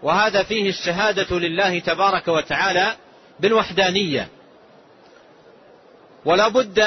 وهذا 0.03 0.43
فيه 0.43 0.69
الشهادة 0.69 1.39
لله 1.39 1.79
تبارك 1.79 2.27
وتعالى 2.27 2.95
بالوحدانية. 3.39 4.27
ولا 6.25 6.47
بد 6.47 6.79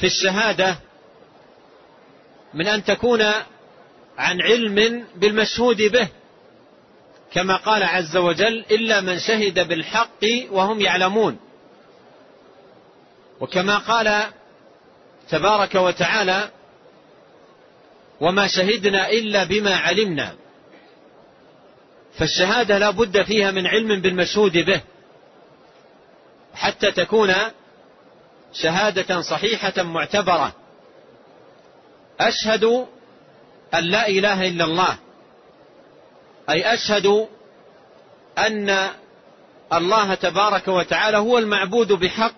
في 0.00 0.06
الشهادة 0.06 0.76
من 2.54 2.66
أن 2.66 2.84
تكون 2.84 3.22
عن 4.18 4.42
علم 4.42 5.06
بالمشهود 5.16 5.82
به 5.82 6.08
كما 7.32 7.56
قال 7.56 7.82
عز 7.82 8.16
وجل 8.16 8.64
إلا 8.70 9.00
من 9.00 9.18
شهد 9.18 9.68
بالحق 9.68 10.24
وهم 10.50 10.80
يعلمون. 10.80 11.38
وكما 13.40 13.78
قال 13.78 14.24
تبارك 15.30 15.74
وتعالى 15.74 16.50
وما 18.20 18.46
شهدنا 18.46 19.10
إلا 19.10 19.44
بما 19.44 19.76
علمنا. 19.76 20.34
فالشهادة 22.18 22.78
لا 22.78 22.90
بد 22.90 23.22
فيها 23.22 23.50
من 23.50 23.66
علم 23.66 24.00
بالمشهود 24.00 24.52
به. 24.52 24.80
حتى 26.54 26.90
تكون 26.90 27.34
شهادة 28.52 29.20
صحيحة 29.20 29.82
معتبرة. 29.82 30.52
أشهد 32.20 32.64
أن 33.74 33.84
لا 33.84 34.08
إله 34.08 34.48
إلا 34.48 34.64
الله. 34.64 34.96
أي 36.50 36.74
أشهد 36.74 37.28
أن 38.38 38.88
الله 39.72 40.14
تبارك 40.14 40.68
وتعالى 40.68 41.16
هو 41.16 41.38
المعبود 41.38 41.92
بحق 41.92 42.32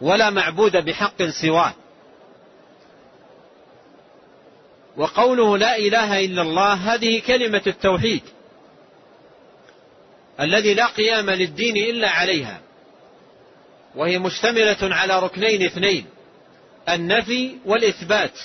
ولا 0.00 0.30
معبود 0.30 0.76
بحق 0.76 1.22
سواه. 1.22 1.72
وقوله 5.00 5.58
لا 5.58 5.76
إله 5.78 6.24
إلا 6.24 6.42
الله 6.42 6.72
هذه 6.72 7.20
كلمة 7.20 7.62
التوحيد. 7.66 8.22
الذي 10.40 10.74
لا 10.74 10.86
قيام 10.86 11.30
للدين 11.30 11.76
إلا 11.76 12.10
عليها. 12.10 12.60
وهي 13.94 14.18
مشتملة 14.18 14.76
على 14.82 15.18
ركنين 15.18 15.62
اثنين 15.62 16.06
النفي 16.88 17.56
والإثبات. 17.64 18.38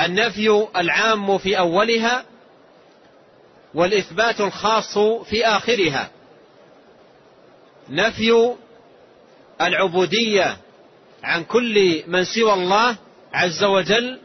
النفي 0.00 0.66
العام 0.76 1.38
في 1.38 1.58
أولها 1.58 2.24
والإثبات 3.74 4.40
الخاص 4.40 4.98
في 4.98 5.46
آخرها. 5.46 6.10
نفي 7.88 8.54
العبودية 9.60 10.56
عن 11.22 11.44
كل 11.44 12.02
من 12.06 12.24
سوى 12.24 12.52
الله 12.52 12.96
عز 13.32 13.64
وجل 13.64 14.18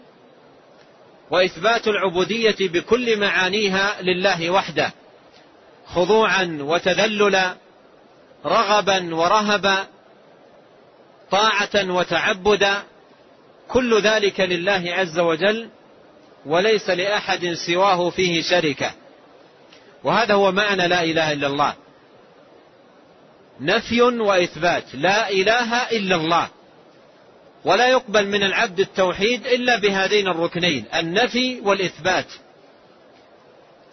وإثبات 1.31 1.87
العبودية 1.87 2.55
بكل 2.59 3.19
معانيها 3.19 4.01
لله 4.01 4.49
وحده 4.49 4.93
خضوعا 5.87 6.57
وتذللا 6.61 7.55
رغبا 8.45 9.15
ورهبا 9.15 9.87
طاعة 11.31 11.91
وتعبدا 11.91 12.83
كل 13.67 14.01
ذلك 14.01 14.39
لله 14.39 14.83
عز 14.87 15.19
وجل 15.19 15.69
وليس 16.45 16.89
لأحد 16.89 17.53
سواه 17.53 18.09
فيه 18.09 18.41
شركه 18.41 18.91
وهذا 20.03 20.33
هو 20.33 20.51
معنى 20.51 20.87
لا 20.87 21.03
إله 21.03 21.31
إلا 21.31 21.47
الله. 21.47 21.73
نفي 23.61 24.01
وإثبات. 24.01 24.83
لا 24.93 25.29
إله 25.29 25.75
إلا 25.91 26.15
الله. 26.15 26.49
ولا 27.65 27.87
يقبل 27.87 28.27
من 28.27 28.43
العبد 28.43 28.79
التوحيد 28.79 29.47
إلا 29.47 29.79
بهذين 29.79 30.27
الركنين 30.27 30.85
النفي 30.95 31.59
والإثبات. 31.61 32.25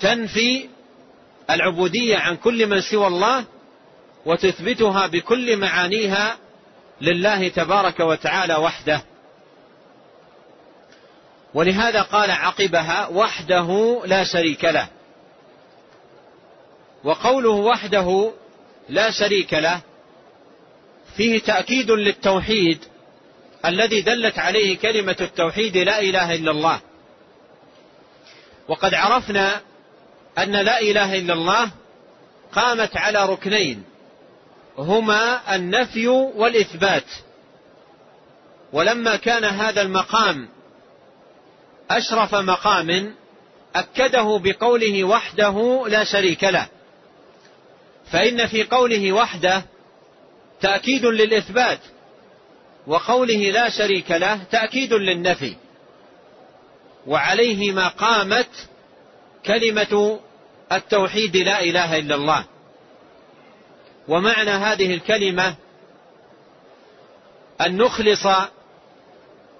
تنفي 0.00 0.68
العبودية 1.50 2.16
عن 2.16 2.36
كل 2.36 2.66
من 2.66 2.80
سوى 2.80 3.06
الله 3.06 3.44
وتثبتها 4.26 5.06
بكل 5.06 5.56
معانيها 5.56 6.36
لله 7.00 7.48
تبارك 7.48 8.00
وتعالى 8.00 8.54
وحده. 8.54 9.02
ولهذا 11.54 12.02
قال 12.02 12.30
عقبها 12.30 13.08
وحده 13.08 14.02
لا 14.06 14.24
شريك 14.24 14.64
له. 14.64 14.88
وقوله 17.04 17.50
وحده 17.50 18.32
لا 18.88 19.10
شريك 19.10 19.54
له 19.54 19.80
فيه 21.16 21.38
تأكيد 21.38 21.90
للتوحيد 21.90 22.84
الذي 23.64 24.00
دلت 24.00 24.38
عليه 24.38 24.78
كلمة 24.78 25.16
التوحيد 25.20 25.76
لا 25.76 26.00
إله 26.00 26.34
إلا 26.34 26.50
الله. 26.50 26.80
وقد 28.68 28.94
عرفنا 28.94 29.60
أن 30.38 30.52
لا 30.52 30.80
إله 30.80 31.18
إلا 31.18 31.32
الله 31.34 31.70
قامت 32.52 32.96
على 32.96 33.26
ركنين 33.26 33.84
هما 34.78 35.54
النفي 35.54 36.08
والإثبات. 36.08 37.04
ولما 38.72 39.16
كان 39.16 39.44
هذا 39.44 39.82
المقام 39.82 40.48
أشرف 41.90 42.34
مقام 42.34 43.14
أكده 43.74 44.38
بقوله 44.38 45.04
وحده 45.04 45.84
لا 45.88 46.04
شريك 46.04 46.44
له. 46.44 46.66
فإن 48.12 48.46
في 48.46 48.64
قوله 48.64 49.12
وحده 49.12 49.62
تأكيد 50.60 51.04
للإثبات. 51.06 51.78
وقوله 52.86 53.50
لا 53.50 53.68
شريك 53.68 54.10
له 54.10 54.42
تأكيد 54.50 54.92
للنفي. 54.92 55.56
وعليه 57.06 57.72
ما 57.72 57.88
قامت 57.88 58.68
كلمة 59.46 60.20
التوحيد 60.72 61.36
لا 61.36 61.60
إله 61.60 61.98
إلا 61.98 62.14
الله. 62.14 62.44
ومعنى 64.08 64.50
هذه 64.50 64.94
الكلمة 64.94 65.54
أن 67.60 67.76
نخلص 67.76 68.26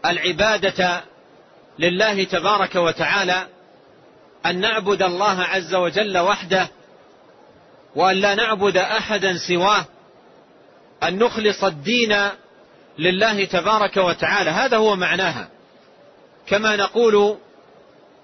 العبادة 0.07 1.05
لله 1.79 2.25
تبارك 2.25 2.75
وتعالى 2.75 3.47
أن 4.47 4.61
نعبد 4.61 5.03
الله 5.03 5.43
عز 5.43 5.75
وجل 5.75 6.19
وحده 6.19 6.69
وأن 7.97 8.17
لا 8.17 8.35
نعبد 8.35 8.77
أحدا 8.77 9.39
سواه 9.49 9.85
أن 11.03 11.19
نخلص 11.19 11.65
الدين 11.65 12.29
لله 12.99 13.45
تبارك 13.45 13.97
وتعالى. 13.97 14.51
هذا 14.51 14.77
هو 14.77 14.97
معناها. 14.97 15.49
كما 16.47 16.77
نقول 16.77 17.37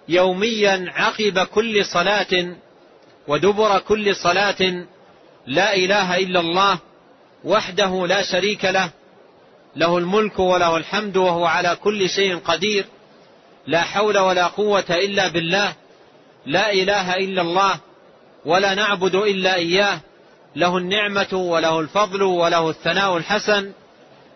يوميا 0.09 0.93
عقب 0.97 1.39
كل 1.39 1.85
صلاة 1.85 2.57
ودبر 3.29 3.79
كل 3.79 4.17
صلاة 4.17 4.85
لا 5.47 5.75
إله 5.75 6.17
إلا 6.17 6.41
الله 6.41 6.79
وحده 7.45 8.07
لا 8.07 8.23
شريك 8.23 8.65
له. 8.65 8.91
له 9.77 9.99
الملك 9.99 10.39
وله 10.39 10.77
الحمد 10.77 11.17
وهو 11.17 11.45
على 11.47 11.77
كل 11.77 12.09
شيء 12.09 12.39
قدير. 12.39 12.85
لا 13.67 13.83
حول 13.83 14.19
ولا 14.19 14.47
قوة 14.47 14.85
إلا 14.91 15.29
بالله. 15.29 15.75
لا 16.47 16.73
إله 16.73 17.17
إلا 17.17 17.43
الله 17.43 17.81
ولا 18.45 18.75
نعبد 18.75 19.15
إلا 19.15 19.55
إياه. 19.55 20.01
له 20.57 20.79
النعمة 20.79 21.33
وله 21.33 21.81
الفضل 21.81 22.23
وله 22.23 22.71
الثناء 22.71 23.17
الحسن. 23.17 23.73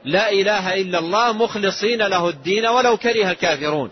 لا 0.05 0.31
إله 0.31 0.75
إلا 0.75 0.99
الله 0.99 1.33
مخلصين 1.33 2.03
له 2.03 2.29
الدين 2.29 2.67
ولو 2.67 2.97
كره 2.97 3.31
الكافرون. 3.31 3.91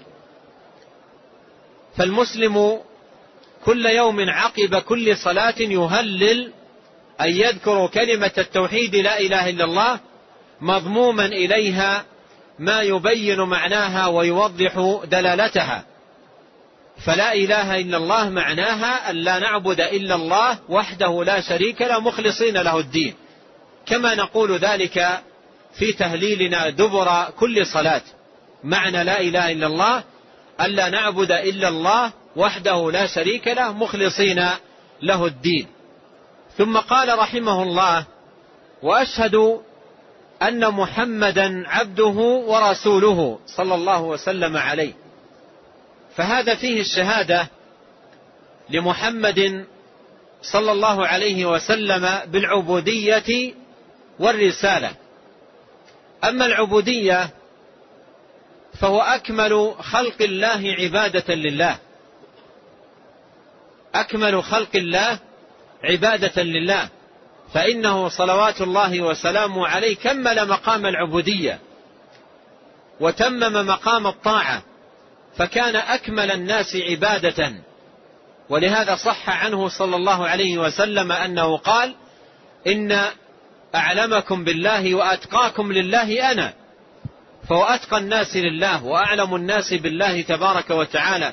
فالمسلم 1.96 2.80
كل 3.64 3.86
يوم 3.86 4.30
عقب 4.30 4.76
كل 4.76 5.16
صلاة 5.16 5.54
يهلل 5.58 6.52
أن 7.20 7.28
يذكر 7.28 7.86
كلمة 7.86 8.32
التوحيد 8.38 8.96
لا 8.96 9.20
إله 9.20 9.50
إلا 9.50 9.64
الله 9.64 10.00
مضموما 10.60 11.24
إليها 11.24 12.04
ما 12.58 12.82
يبين 12.82 13.40
معناها 13.40 14.06
ويوضح 14.06 15.00
دلالتها. 15.04 15.84
فلا 17.06 17.34
إله 17.34 17.80
إلا 17.80 17.96
الله 17.96 18.28
معناها 18.30 19.10
أن 19.10 19.16
لا 19.16 19.38
نعبد 19.38 19.80
إلا 19.80 20.14
الله 20.14 20.58
وحده 20.68 21.24
لا 21.24 21.40
شريك 21.40 21.82
له 21.82 22.00
مخلصين 22.00 22.54
له 22.54 22.78
الدين. 22.78 23.14
كما 23.86 24.14
نقول 24.14 24.58
ذلك 24.58 25.22
في 25.72 25.92
تهليلنا 25.92 26.70
دبر 26.70 27.24
كل 27.38 27.66
صلاة. 27.66 28.02
معنى 28.64 29.04
لا 29.04 29.20
إله 29.20 29.52
إلا 29.52 29.66
الله 29.66 30.04
أن 30.60 30.70
لا 30.70 30.88
نعبد 30.88 31.32
إلا 31.32 31.68
الله 31.68 32.12
وحده 32.36 32.90
لا 32.90 33.06
شريك 33.06 33.48
له 33.48 33.72
مخلصين 33.72 34.48
له 35.02 35.26
الدين. 35.26 35.66
ثم 36.58 36.76
قال 36.76 37.18
رحمه 37.18 37.62
الله 37.62 38.04
وأشهد 38.82 39.60
أن 40.42 40.70
محمدا 40.70 41.68
عبده 41.68 42.18
ورسوله 42.46 43.38
صلى 43.46 43.74
الله 43.74 44.02
وسلم 44.02 44.56
عليه. 44.56 44.92
فهذا 46.16 46.54
فيه 46.54 46.80
الشهادة 46.80 47.48
لمحمد 48.70 49.66
صلى 50.42 50.72
الله 50.72 51.06
عليه 51.06 51.44
وسلم 51.44 52.08
بالعبودية 52.26 53.54
والرسالة. 54.18 54.90
أما 56.24 56.46
العبودية 56.46 57.30
فهو 58.80 59.00
أكمل 59.00 59.74
خلق 59.80 60.22
الله 60.22 60.74
عبادة 60.78 61.34
لله. 61.34 61.78
أكمل 63.94 64.42
خلق 64.42 64.68
الله 64.74 65.18
عبادة 65.84 66.42
لله. 66.42 66.88
فإنه 67.54 68.08
صلوات 68.08 68.60
الله 68.60 69.00
وسلامه 69.00 69.68
عليه 69.68 69.96
كمل 69.96 70.48
مقام 70.48 70.86
العبودية 70.86 71.58
وتمم 73.00 73.66
مقام 73.66 74.06
الطاعة 74.06 74.62
فكان 75.36 75.76
أكمل 75.76 76.30
الناس 76.30 76.76
عبادة. 76.76 77.52
ولهذا 78.48 78.96
صح 78.96 79.44
عنه 79.44 79.68
صلى 79.68 79.96
الله 79.96 80.28
عليه 80.28 80.58
وسلم 80.58 81.12
أنه 81.12 81.56
قال 81.56 81.94
إن 82.66 83.00
أعلمكم 83.74 84.44
بالله 84.44 84.94
وأتقاكم 84.94 85.72
لله 85.72 86.32
أنا. 86.32 86.52
فهو 87.48 87.62
أتقى 87.62 87.98
الناس 87.98 88.36
لله 88.36 88.84
وأعلم 88.84 89.34
الناس 89.34 89.74
بالله 89.74 90.22
تبارك 90.22 90.70
وتعالى. 90.70 91.32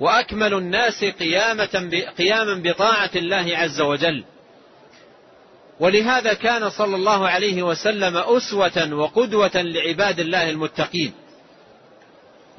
وأكمل 0.00 0.54
الناس 0.54 1.04
قيامة 1.04 1.90
قياما 2.18 2.54
بطاعة 2.54 3.10
الله 3.16 3.56
عز 3.56 3.80
وجل. 3.80 4.24
ولهذا 5.80 6.32
كان 6.32 6.70
صلى 6.70 6.96
الله 6.96 7.28
عليه 7.28 7.62
وسلم 7.62 8.16
أسوة 8.16 8.94
وقدوة 8.94 9.52
لعباد 9.54 10.20
الله 10.20 10.50
المتقين. 10.50 11.12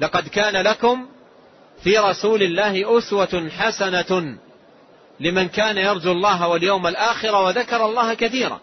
لقد 0.00 0.28
كان 0.28 0.56
لكم 0.56 1.06
في 1.82 1.98
رسول 1.98 2.42
الله 2.42 2.98
أسوة 2.98 3.50
حسنة 3.58 4.38
لمن 5.20 5.48
كان 5.48 5.78
يرجو 5.78 6.12
الله 6.12 6.48
واليوم 6.48 6.86
الآخر 6.86 7.34
وذكر 7.34 7.84
الله 7.86 8.14
كثيرا. 8.14 8.60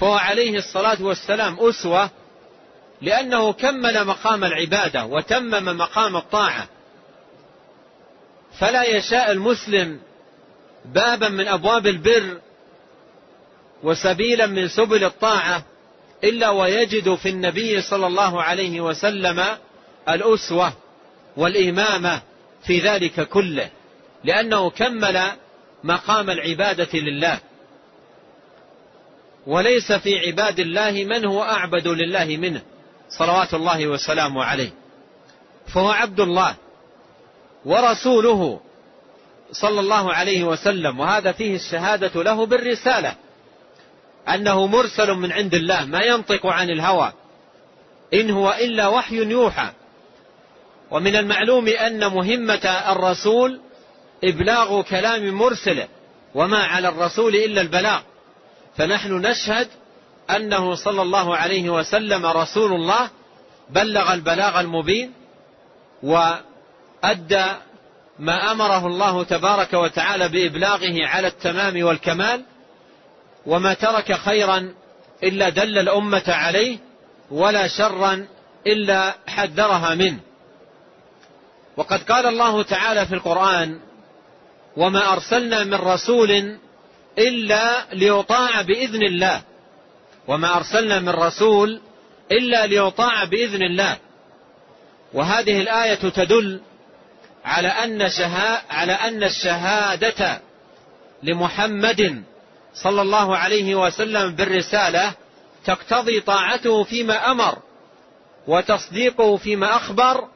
فهو 0.00 0.14
عليه 0.14 0.58
الصلاة 0.58 1.02
والسلام 1.02 1.56
أسوة 1.60 2.10
لأنه 3.02 3.52
كمل 3.52 4.04
مقام 4.04 4.44
العبادة 4.44 5.04
وتمم 5.04 5.78
مقام 5.78 6.16
الطاعة. 6.16 6.68
فلا 8.58 8.96
يشاء 8.96 9.30
المسلم 9.30 10.00
بابا 10.84 11.28
من 11.28 11.48
أبواب 11.48 11.86
البر 11.86 12.40
وسبيلا 13.82 14.46
من 14.46 14.68
سبل 14.68 15.04
الطاعة 15.04 15.64
إلا 16.24 16.50
ويجد 16.50 17.14
في 17.14 17.28
النبي 17.28 17.80
صلى 17.80 18.06
الله 18.06 18.42
عليه 18.42 18.80
وسلم 18.80 19.44
الأسوة 20.08 20.72
والإمامة 21.36 22.22
في 22.66 22.78
ذلك 22.78 23.28
كله. 23.28 23.70
لأنه 24.24 24.70
كمل 24.70 25.22
مقام 25.84 26.30
العبادة 26.30 26.98
لله. 26.98 27.38
وليس 29.46 29.92
في 29.92 30.18
عباد 30.18 30.60
الله 30.60 30.90
من 30.90 31.26
هو 31.26 31.42
أعبد 31.42 31.88
لله 31.88 32.36
منه 32.36 32.62
صلوات 33.08 33.54
الله 33.54 33.86
وسلامه 33.86 34.44
عليه. 34.44 34.70
فهو 35.66 35.90
عبد 35.90 36.20
الله 36.20 36.56
ورسوله 37.64 38.60
صلى 39.52 39.80
الله 39.80 40.14
عليه 40.14 40.44
وسلم 40.44 41.00
وهذا 41.00 41.32
فيه 41.32 41.54
الشهادة 41.56 42.22
له 42.22 42.46
بالرسالة 42.46 43.14
أنه 44.28 44.66
مرسل 44.66 45.14
من 45.14 45.32
عند 45.32 45.54
الله 45.54 45.84
ما 45.84 46.04
ينطق 46.04 46.46
عن 46.46 46.70
الهوى 46.70 47.12
إن 48.14 48.30
هو 48.30 48.56
إلا 48.60 48.88
وحي 48.88 49.16
يوحى. 49.16 49.68
ومن 50.90 51.16
المعلوم 51.16 51.68
أن 51.68 52.06
مهمة 52.06 52.64
الرسول 52.92 53.60
إبلاغ 54.24 54.82
كلام 54.82 55.34
مرسله 55.34 55.88
وما 56.34 56.64
على 56.64 56.88
الرسول 56.88 57.34
إلا 57.36 57.60
البلاغ. 57.60 58.00
فنحن 58.76 59.12
نشهد 59.12 59.68
أنه 60.30 60.74
صلى 60.74 61.02
الله 61.02 61.36
عليه 61.36 61.70
وسلم 61.70 62.26
رسول 62.26 62.72
الله 62.72 63.10
بلغ 63.70 64.12
البلاغ 64.14 64.60
المبين 64.60 65.12
وأدى 66.02 67.46
ما 68.18 68.52
أمره 68.52 68.86
الله 68.86 69.24
تبارك 69.24 69.74
وتعالى 69.74 70.28
بإبلاغه 70.28 71.06
على 71.06 71.26
التمام 71.26 71.82
والكمال 71.82 72.44
وما 73.46 73.74
ترك 73.74 74.12
خيرا 74.12 74.74
إلا 75.22 75.48
دل 75.48 75.78
الأمة 75.78 76.24
عليه 76.28 76.78
ولا 77.30 77.68
شرا 77.68 78.26
إلا 78.66 79.14
حذرها 79.26 79.94
منه. 79.94 80.18
وقد 81.76 82.02
قال 82.02 82.26
الله 82.26 82.62
تعالى 82.62 83.06
في 83.06 83.14
القرآن 83.14 83.80
وما 84.76 85.12
أرسلنا 85.12 85.64
من 85.64 85.74
رسول 85.74 86.58
إلا 87.18 87.94
ليطاع 87.94 88.62
بإذن 88.62 89.02
الله. 89.02 89.42
وما 90.28 90.56
أرسلنا 90.56 91.00
من 91.00 91.08
رسول 91.08 91.80
إلا 92.32 92.66
ليطاع 92.66 93.24
بإذن 93.24 93.62
الله. 93.62 93.96
وهذه 95.12 95.60
الآية 95.60 95.94
تدل 95.94 96.60
على 97.44 97.68
أن 97.68 98.10
شها 98.10 98.62
على 98.70 98.92
أن 98.92 99.22
الشهادة 99.22 100.40
لمحمد 101.22 102.22
صلى 102.74 103.02
الله 103.02 103.36
عليه 103.36 103.74
وسلم 103.74 104.34
بالرسالة 104.34 105.12
تقتضي 105.64 106.20
طاعته 106.20 106.84
فيما 106.84 107.30
أمر 107.30 107.58
وتصديقه 108.46 109.36
فيما 109.36 109.76
أخبر 109.76 110.28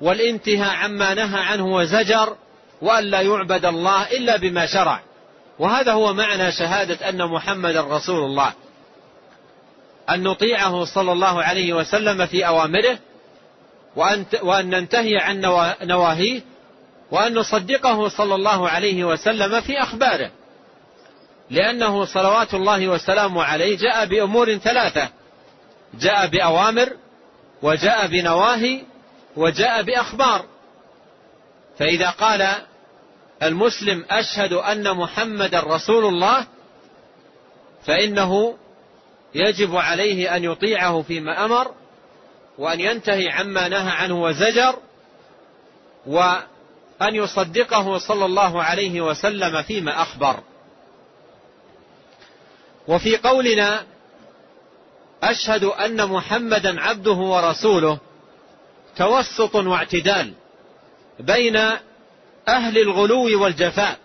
والانتهاء 0.00 0.76
عما 0.76 1.14
نهى 1.14 1.40
عنه 1.40 1.66
وزجر 1.66 2.36
وأن 2.82 3.04
لا 3.04 3.20
يعبد 3.20 3.64
الله 3.64 4.02
إلا 4.02 4.36
بما 4.36 4.66
شرع. 4.66 5.00
وهذا 5.58 5.92
هو 5.92 6.12
معنى 6.12 6.52
شهادة 6.52 7.08
أن 7.08 7.26
محمد 7.26 7.76
رسول 7.76 8.24
الله. 8.24 8.52
أن 10.10 10.22
نطيعه 10.22 10.84
صلى 10.84 11.12
الله 11.12 11.42
عليه 11.42 11.72
وسلم 11.72 12.26
في 12.26 12.46
أوامره 12.46 12.98
وأن, 13.96 14.24
وأن 14.42 14.70
ننتهي 14.70 15.18
عن 15.18 15.40
نواهيه 15.82 16.40
وأن 17.10 17.34
نصدقه 17.34 18.08
صلى 18.08 18.34
الله 18.34 18.68
عليه 18.68 19.04
وسلم 19.04 19.60
في 19.60 19.82
أخباره. 19.82 20.30
لأنه 21.50 22.04
صلوات 22.04 22.54
الله 22.54 22.88
وسلامه 22.88 23.44
عليه 23.44 23.76
جاء 23.76 24.06
بأمور 24.06 24.56
ثلاثة. 24.56 25.08
جاء 26.00 26.26
بأوامر 26.26 26.88
وجاء 27.62 28.06
بنواهي 28.06 28.82
وجاء 29.36 29.82
بأخبار. 29.82 30.44
فإذا 31.78 32.10
قال 32.10 32.54
المسلم 33.42 34.04
أشهد 34.10 34.52
أن 34.52 34.96
محمد 34.96 35.54
رسول 35.54 36.04
الله 36.04 36.46
فإنه 37.86 38.56
يجب 39.34 39.76
عليه 39.76 40.36
أن 40.36 40.44
يطيعه 40.44 41.02
فيما 41.02 41.44
أمر 41.44 41.74
وأن 42.58 42.80
ينتهي 42.80 43.28
عما 43.28 43.68
نهى 43.68 43.90
عنه 43.90 44.22
وزجر 44.22 44.76
وأن 46.06 46.44
يصدقه 47.02 47.98
صلى 47.98 48.24
الله 48.24 48.62
عليه 48.62 49.00
وسلم 49.00 49.62
فيما 49.62 50.02
أخبر. 50.02 50.40
وفي 52.88 53.16
قولنا 53.16 53.84
أشهد 55.22 55.64
أن 55.64 56.08
محمدا 56.08 56.80
عبده 56.80 57.12
ورسوله 57.12 57.98
توسط 58.96 59.54
واعتدال. 59.54 60.32
بين 61.20 61.56
أهل 62.48 62.78
الغلو 62.78 63.42
والجفاء. 63.42 63.98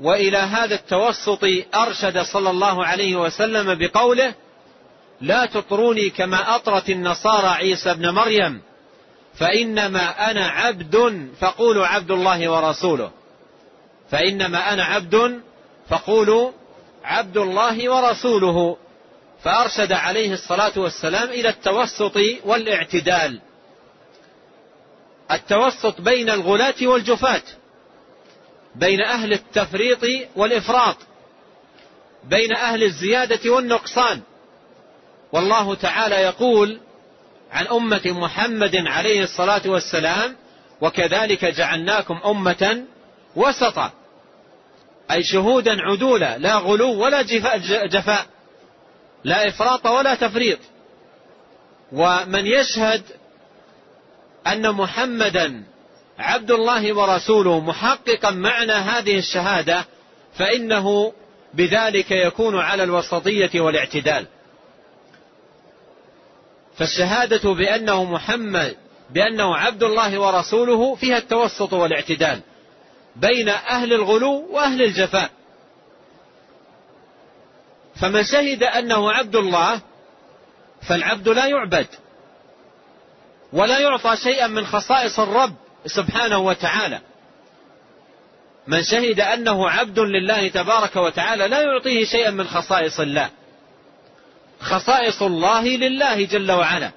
وإلى 0.00 0.38
هذا 0.38 0.74
التوسط 0.74 1.44
أرشد 1.74 2.18
صلى 2.18 2.50
الله 2.50 2.86
عليه 2.86 3.16
وسلم 3.16 3.74
بقوله 3.74 4.34
لا 5.20 5.46
تطروني 5.46 6.10
كما 6.10 6.56
أطرت 6.56 6.90
النصارى 6.90 7.46
عيسى 7.46 7.90
ابن 7.90 8.10
مريم 8.10 8.62
فإنما 9.34 10.30
أنا 10.30 10.46
عبد 10.46 11.28
فقولوا 11.40 11.86
عبد 11.86 12.10
الله 12.10 12.50
ورسوله. 12.50 13.10
فإنما 14.10 14.72
أنا 14.72 14.84
عبد 14.84 15.40
فقولوا 15.88 16.50
عبد 17.04 17.36
الله 17.36 17.90
ورسوله. 17.90 18.76
فأرشد 19.42 19.92
عليه 19.92 20.32
الصلاة 20.32 20.72
والسلام 20.76 21.28
إلى 21.28 21.48
التوسط 21.48 22.16
والاعتدال. 22.44 23.40
التوسط 25.32 26.00
بين 26.00 26.30
الغلاة 26.30 26.74
والجفاة 26.82 27.42
بين 28.74 29.02
أهل 29.02 29.32
التفريط 29.32 29.98
والإفراط 30.36 30.96
بين 32.24 32.56
أهل 32.56 32.82
الزيادة 32.82 33.50
والنقصان. 33.50 34.20
والله 35.32 35.74
تعالى 35.74 36.14
يقول 36.14 36.80
عن 37.52 37.66
أمة 37.66 38.02
محمد 38.06 38.76
عليه 38.76 39.22
الصلاة 39.22 39.62
والسلام 39.66 40.36
وكذلك 40.80 41.44
جعلناكم 41.44 42.20
أمة 42.24 42.84
وسطا 43.36 43.90
أي 45.10 45.22
شهودا 45.24 45.82
عدولا 45.82 46.38
لا 46.38 46.54
غلو 46.56 47.04
ولا 47.04 47.22
جفاء 47.86 48.26
لا 49.24 49.48
إفراط 49.48 49.86
ولا 49.86 50.14
تفريط. 50.14 50.58
ومن 51.92 52.46
يشهد 52.46 53.02
أن 54.46 54.72
محمدا 54.72 55.62
عبد 56.18 56.50
الله 56.50 56.96
ورسوله 56.96 57.60
محققا 57.60 58.30
معنى 58.30 58.72
هذه 58.72 59.18
الشهادة 59.18 59.84
فإنه 60.38 61.12
بذلك 61.54 62.10
يكون 62.10 62.58
على 62.58 62.84
الوسطية 62.84 63.60
والاعتدال. 63.60 64.26
فالشهادة 66.78 67.54
بأنه 67.54 68.04
محمد 68.04 68.76
بأنه 69.10 69.56
عبد 69.56 69.82
الله 69.82 70.20
ورسوله 70.20 70.94
فيها 70.94 71.18
التوسط 71.18 71.72
والاعتدال 71.72 72.40
بين 73.16 73.48
أهل 73.48 73.92
الغلو 73.92 74.48
وأهل 74.50 74.82
الجفاء. 74.82 75.30
فمن 78.00 78.24
شهد 78.24 78.62
أنه 78.62 79.12
عبد 79.12 79.36
الله 79.36 79.80
فالعبد 80.88 81.28
لا 81.28 81.46
يعبد. 81.46 81.86
ولا 83.52 83.78
يعطى 83.78 84.16
شيئا 84.16 84.46
من 84.46 84.66
خصائص 84.66 85.20
الرب 85.20 85.54
سبحانه 85.86 86.38
وتعالى. 86.38 87.00
من 88.66 88.82
شهد 88.82 89.20
أنه 89.20 89.70
عبد 89.70 89.98
لله 89.98 90.48
تبارك 90.48 90.96
وتعالى 90.96 91.48
لا 91.48 91.60
يعطيه 91.60 92.04
شيئا 92.04 92.30
من 92.30 92.44
خصائص 92.44 93.00
الله. 93.00 93.30
خصائص 94.60 95.22
الله 95.22 95.64
لله 95.64 96.24
جل 96.24 96.52
وعلا. 96.52 96.90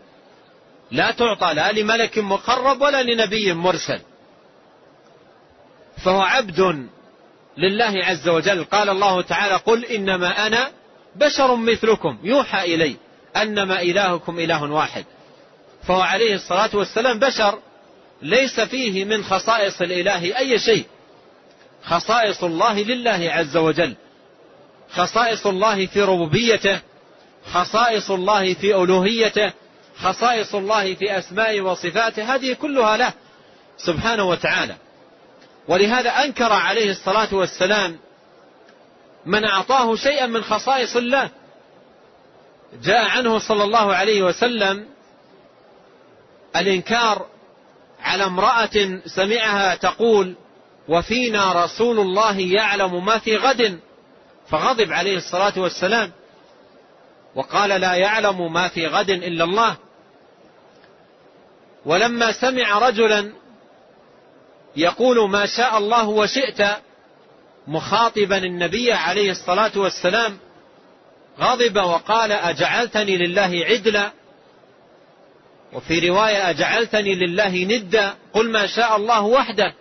لا 0.91 1.11
تعطى 1.11 1.53
لا 1.53 1.71
لملك 1.71 2.17
مقرب 2.17 2.81
ولا 2.81 3.03
لنبي 3.03 3.53
مرسل 3.53 3.99
فهو 6.03 6.21
عبد 6.21 6.87
لله 7.57 8.05
عز 8.05 8.27
وجل. 8.27 8.63
قال 8.63 8.89
الله 8.89 9.21
تعالى 9.21 9.55
قل 9.55 9.85
إنما 9.85 10.47
أنا 10.47 10.71
بشر 11.15 11.55
مثلكم. 11.55 12.17
يوحى 12.23 12.75
إلي 12.75 12.95
أنما 13.35 13.81
إلهكم 13.81 14.39
إله 14.39 14.63
واحد. 14.71 15.05
فهو 15.87 16.01
عليه 16.01 16.35
الصلاة 16.35 16.69
والسلام 16.73 17.19
بشر. 17.19 17.59
ليس 18.21 18.59
فيه 18.59 19.05
من 19.05 19.23
خصائص 19.23 19.81
الإله 19.81 20.37
أي 20.37 20.59
شيء. 20.59 20.85
خصائص 21.83 22.43
الله 22.43 22.79
لله 22.79 23.29
عز 23.31 23.57
وجل. 23.57 23.95
خصائص 24.91 25.47
الله 25.47 25.85
في 25.85 26.01
ربوبيته. 26.01 26.79
خصائص 27.53 28.11
الله 28.11 28.53
في 28.53 28.75
ألوهيته. 28.75 29.51
خصائص 29.97 30.55
الله 30.55 30.93
في 30.93 31.17
أسمائه 31.17 31.61
وصفاته. 31.61 32.35
هذه 32.35 32.53
كلها 32.53 32.97
له 32.97 33.13
سبحانه 33.77 34.23
وتعالى. 34.23 34.75
ولهذا 35.67 36.09
أنكر 36.09 36.53
عليه 36.53 36.91
الصلاة 36.91 37.33
والسلام 37.33 37.97
من 39.25 39.45
أعطاه 39.45 39.95
شيئا 39.95 40.25
من 40.25 40.43
خصائص 40.43 40.95
الله. 40.95 41.29
جاء 42.83 43.05
عنه 43.05 43.39
صلى 43.39 43.63
الله 43.63 43.95
عليه 43.95 44.21
وسلم 44.21 44.94
الإنكار 46.55 47.25
على 48.01 48.23
امرأة 48.23 49.01
سمعها 49.05 49.75
تقول 49.75 50.35
وفينا 50.87 51.65
رسول 51.65 51.99
الله 51.99 52.39
يعلم 52.39 53.05
ما 53.05 53.17
في 53.17 53.37
غد. 53.37 53.79
فغضب 54.49 54.93
عليه 54.93 55.17
الصلاة 55.17 55.53
والسلام. 55.57 56.11
وقال 57.35 57.69
لا 57.69 57.93
يعلم 57.93 58.53
ما 58.53 58.67
في 58.67 58.87
غد 58.87 59.09
إلا 59.09 59.43
الله. 59.43 59.77
ولما 61.85 62.31
سمع 62.31 62.87
رجلا 62.87 63.31
يقول 64.75 65.29
ما 65.29 65.45
شاء 65.45 65.77
الله 65.77 66.07
وشئت. 66.07 66.61
مخاطبا 67.67 68.37
النبي 68.37 68.93
عليه 68.93 69.31
الصلاة 69.31 69.71
والسلام. 69.75 70.37
غضب 71.39 71.75
وقال 71.75 72.31
أجعلتني 72.31 73.17
لله 73.17 73.65
عدلا؟ 73.69 74.11
وفي 75.75 76.09
رواية 76.09 76.49
أجعلتني 76.49 77.15
لله 77.15 77.63
ندا 77.63 78.13
قل 78.33 78.51
ما 78.51 78.67
شاء 78.67 78.95
الله 78.95 79.21
وحده. 79.21 79.73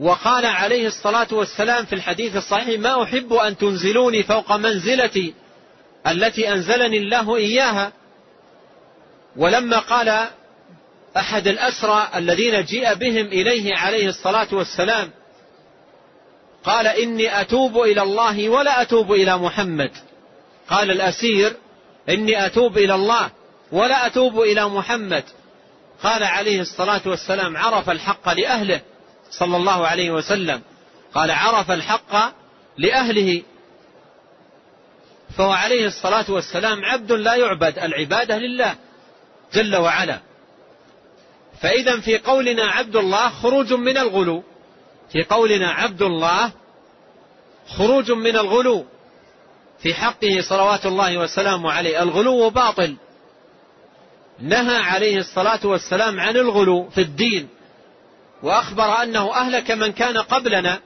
وقال 0.00 0.46
عليه 0.46 0.86
الصلاة 0.86 1.26
والسلام 1.32 1.84
في 1.84 1.94
الحديث 1.94 2.36
الصحيح 2.36 2.80
ما 2.80 3.02
أحب 3.02 3.32
أن 3.32 3.56
تنزلوني 3.56 4.22
فوق 4.22 4.52
منزلتي 4.52 5.34
التي 6.06 6.52
أنزلني 6.52 6.96
الله 6.96 7.36
إياها. 7.36 7.92
ولما 9.36 9.78
قال 9.78 10.28
أحد 11.16 11.48
الأسرى 11.48 12.08
الذين 12.14 12.64
جيء 12.64 12.94
بهم 12.94 13.26
إليه 13.26 13.76
عليه 13.76 14.08
الصلاة 14.08 14.48
والسلام 14.52 15.10
قال 16.64 16.86
إني 16.86 17.40
أتوب 17.40 17.82
إلى 17.82 18.02
الله 18.02 18.48
ولا 18.48 18.82
أتوب 18.82 19.12
إلى 19.12 19.38
محمد. 19.38 19.90
قال 20.68 20.90
الأسير 20.90 21.52
إني 22.08 22.46
أتوب 22.46 22.78
إلى 22.78 22.94
الله. 22.94 23.30
ولا 23.72 24.06
أتوب 24.06 24.40
إلى 24.40 24.68
محمد. 24.68 25.24
قال 26.02 26.24
عليه 26.24 26.60
الصلاة 26.60 27.00
والسلام 27.06 27.56
عرف 27.56 27.90
الحق 27.90 28.28
لأهله 28.32 28.80
صلى 29.30 29.56
الله 29.56 29.86
عليه 29.86 30.10
وسلم. 30.10 30.62
قال 31.14 31.30
عرف 31.30 31.70
الحق 31.70 32.34
لأهله. 32.78 33.42
فهو 35.36 35.50
عليه 35.50 35.86
الصلاة 35.86 36.24
والسلام 36.28 36.84
عبد 36.84 37.12
لا 37.12 37.34
يعبد 37.34 37.78
العبادة 37.78 38.38
لله 38.38 38.76
جل 39.54 39.76
وعلا. 39.76 40.20
فإذا 41.60 42.00
في 42.00 42.18
قولنا 42.18 42.66
عبد 42.66 42.96
الله 42.96 43.28
خروج 43.28 43.72
من 43.72 43.98
الغلو. 43.98 44.42
في 45.12 45.22
قولنا 45.22 45.70
عبد 45.70 46.02
الله 46.02 46.52
خروج 47.68 48.10
من 48.10 48.36
الغلو. 48.36 48.86
في 49.78 49.94
حقه 49.94 50.40
صلوات 50.40 50.86
الله 50.86 51.18
وسلامه 51.18 51.72
عليه. 51.72 52.02
الغلو 52.02 52.50
باطل. 52.50 52.96
نهى 54.40 54.76
عليه 54.76 55.18
الصلاة 55.18 55.60
والسلام 55.66 56.20
عن 56.20 56.36
الغلو 56.36 56.88
في 56.88 57.00
الدين 57.00 57.48
وأخبر 58.42 59.02
أنه 59.02 59.34
أهلك 59.34 59.70
من 59.70 59.92
كان 59.92 60.18
قبلنا. 60.18 60.80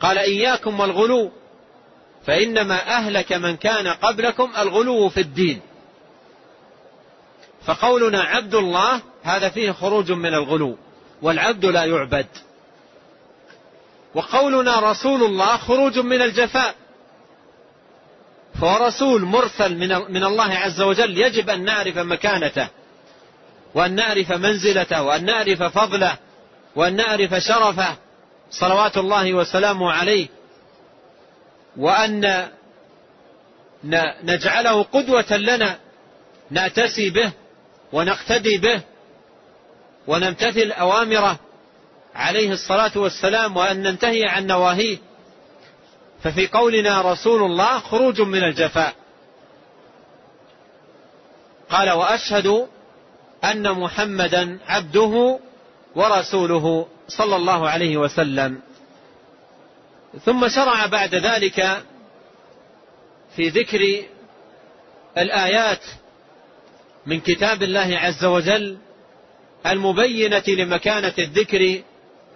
قال 0.00 0.18
إياكم 0.18 0.80
والغلو 0.80 1.30
فإنما 2.26 2.74
أهلك 2.74 3.32
من 3.32 3.56
كان 3.56 3.88
قبلكم 3.88 4.50
الغلو 4.58 5.08
في 5.08 5.20
الدين. 5.20 5.60
فقولنا 7.64 8.22
عبد 8.22 8.54
الله 8.54 9.02
هذا 9.22 9.48
فيه 9.48 9.72
خروج 9.72 10.12
من 10.12 10.34
الغلو 10.34 10.76
والعبد 11.22 11.66
لا 11.66 11.84
يعبد. 11.84 12.26
وقولنا 14.14 14.90
رسول 14.90 15.22
الله 15.22 15.56
خروج 15.56 15.98
من 15.98 16.22
الجفاء. 16.22 16.74
فهو 18.60 18.86
رسول 18.86 19.22
مرسل 19.22 19.76
من 20.08 20.24
الله 20.24 20.54
عز 20.54 20.80
وجل. 20.80 21.18
يجب 21.18 21.50
أن 21.50 21.64
نعرف 21.64 21.98
مكانته 21.98 22.68
وأن 23.74 23.94
نعرف 23.94 24.32
منزلته 24.32 25.02
وأن 25.02 25.24
نعرف 25.24 25.62
فضله 25.62 26.16
وأن 26.76 26.96
نعرف 26.96 27.34
شرفه. 27.34 27.96
صلوات 28.50 28.98
الله 28.98 29.34
وسلامه 29.34 29.92
عليه. 29.92 30.28
وأن 31.76 32.48
نجعله 34.22 34.82
قدوة 34.82 35.36
لنا 35.36 35.78
نأتسي 36.50 37.10
به 37.10 37.32
ونقتدي 37.92 38.58
به 38.58 38.80
ونمتثل 40.06 40.72
أوامره. 40.72 41.38
عليه 42.14 42.52
الصلاة 42.52 42.92
والسلام 42.96 43.56
وأن 43.56 43.82
ننتهي 43.82 44.24
عن 44.24 44.46
نواهيه. 44.46 44.98
ففي 46.22 46.46
قولنا 46.46 47.12
رسول 47.12 47.42
الله 47.42 47.78
خروج 47.78 48.20
من 48.20 48.44
الجفاء. 48.44 48.94
قال 51.70 51.90
وأشهد 51.90 52.66
أن 53.44 53.72
محمدا 53.72 54.58
عبده 54.68 55.38
ورسوله 55.96 56.86
صلى 57.08 57.36
الله 57.36 57.68
عليه 57.68 57.96
وسلم. 57.96 58.60
ثم 60.24 60.48
شرع 60.48 60.86
بعد 60.86 61.14
ذلك 61.14 61.82
في 63.36 63.48
ذكر 63.48 64.02
الآيات 65.18 65.84
من 67.06 67.20
كتاب 67.20 67.62
الله 67.62 67.98
عز 67.98 68.24
وجل 68.24 68.78
المبينة 69.66 70.42
لمكانة 70.48 71.14
الذكر 71.18 71.82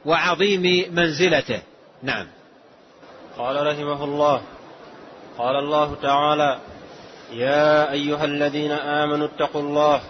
وعظيم 0.05 0.95
منزلته. 0.95 1.63
نعم. 2.03 2.27
قال 3.39 3.67
رحمه 3.67 4.05
الله. 4.05 4.43
قال 5.39 5.57
الله 5.57 5.95
تعالى 6.03 6.59
يا 7.33 7.93
أيها 7.93 8.25
الذين 8.25 8.73
آمنوا 8.73 9.27
اتقوا 9.27 9.63
الله. 9.63 10.01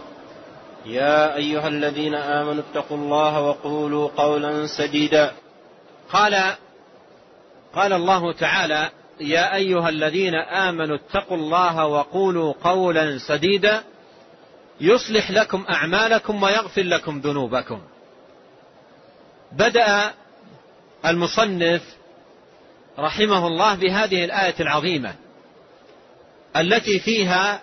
يا 0.87 1.37
أيها 1.37 1.69
الذين 1.69 2.15
آمنوا 2.15 2.63
اتقوا 2.71 2.97
الله 2.97 3.41
وقولوا 3.41 4.09
قولا 4.17 4.67
سديدا. 4.67 5.33
قال 6.13 6.55
قال 7.75 7.93
الله 7.93 8.33
تعالى 8.33 8.91
يا 9.21 9.55
أيها 9.55 9.89
الذين 9.89 10.35
آمنوا 10.35 10.97
اتقوا 10.97 11.37
الله 11.37 11.87
وقولوا 11.87 12.55
قولا 12.65 13.19
سديدا. 13.19 13.83
يصلح 14.81 15.31
لكم 15.31 15.65
أعمالكم 15.71 16.43
ويغفر 16.43 16.83
لكم 16.83 17.21
ذنوبكم. 17.21 17.81
بدأ 19.53 20.11
المصنف 21.07 21.83
رحمه 22.99 23.47
الله 23.47 23.75
بهذه 23.75 24.25
الآية 24.25 24.55
العظيمة 24.61 25.15
التي 26.57 26.99
فيها 26.99 27.63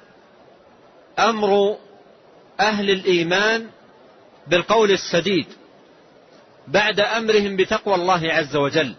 أمر 1.20 1.78
أهل 2.60 2.90
الإيمان 2.90 3.70
بالقول 4.48 4.92
السديد 4.92 5.46
بعد 6.68 7.00
أمرهم 7.00 7.56
بتقوى 7.56 7.96
الله 7.96 8.34
عز 8.34 8.56
وجل. 8.56 8.96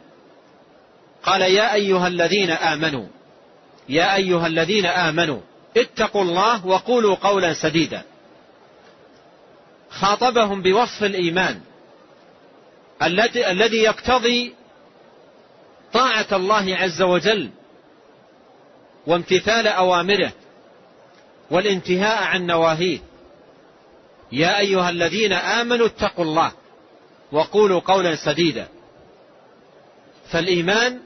قال 1.22 1.40
يا 1.40 1.74
أيها 1.74 2.08
الذين 2.08 2.50
آمنوا 2.50 3.06
يا 3.88 4.16
أيها 4.16 4.46
الذين 4.46 4.86
آمنوا 4.86 5.40
اتقوا 5.76 6.22
الله 6.22 6.66
وقولوا 6.66 7.14
قولا 7.14 7.54
سديدا. 7.54 8.02
خاطبهم 9.90 10.62
بوصف 10.62 11.04
الإيمان 11.04 11.60
الذي 13.36 13.78
يقتضي 13.78 14.54
طاعة 15.93 16.26
الله 16.32 16.76
عز 16.76 17.03
وجل 17.03 17.51
وامتثال 19.07 19.68
أوامره 19.68 20.32
والانتهاء 21.51 22.22
عن 22.22 22.47
نواهيه. 22.47 22.99
يا 24.32 24.59
أيها 24.59 24.90
الذين 24.90 25.32
آمنوا 25.32 25.86
اتقوا 25.86 26.24
الله 26.24 26.53
وقولوا 27.32 27.80
قولا 27.80 28.14
سديدا. 28.14 28.68
فالإيمان 30.30 31.01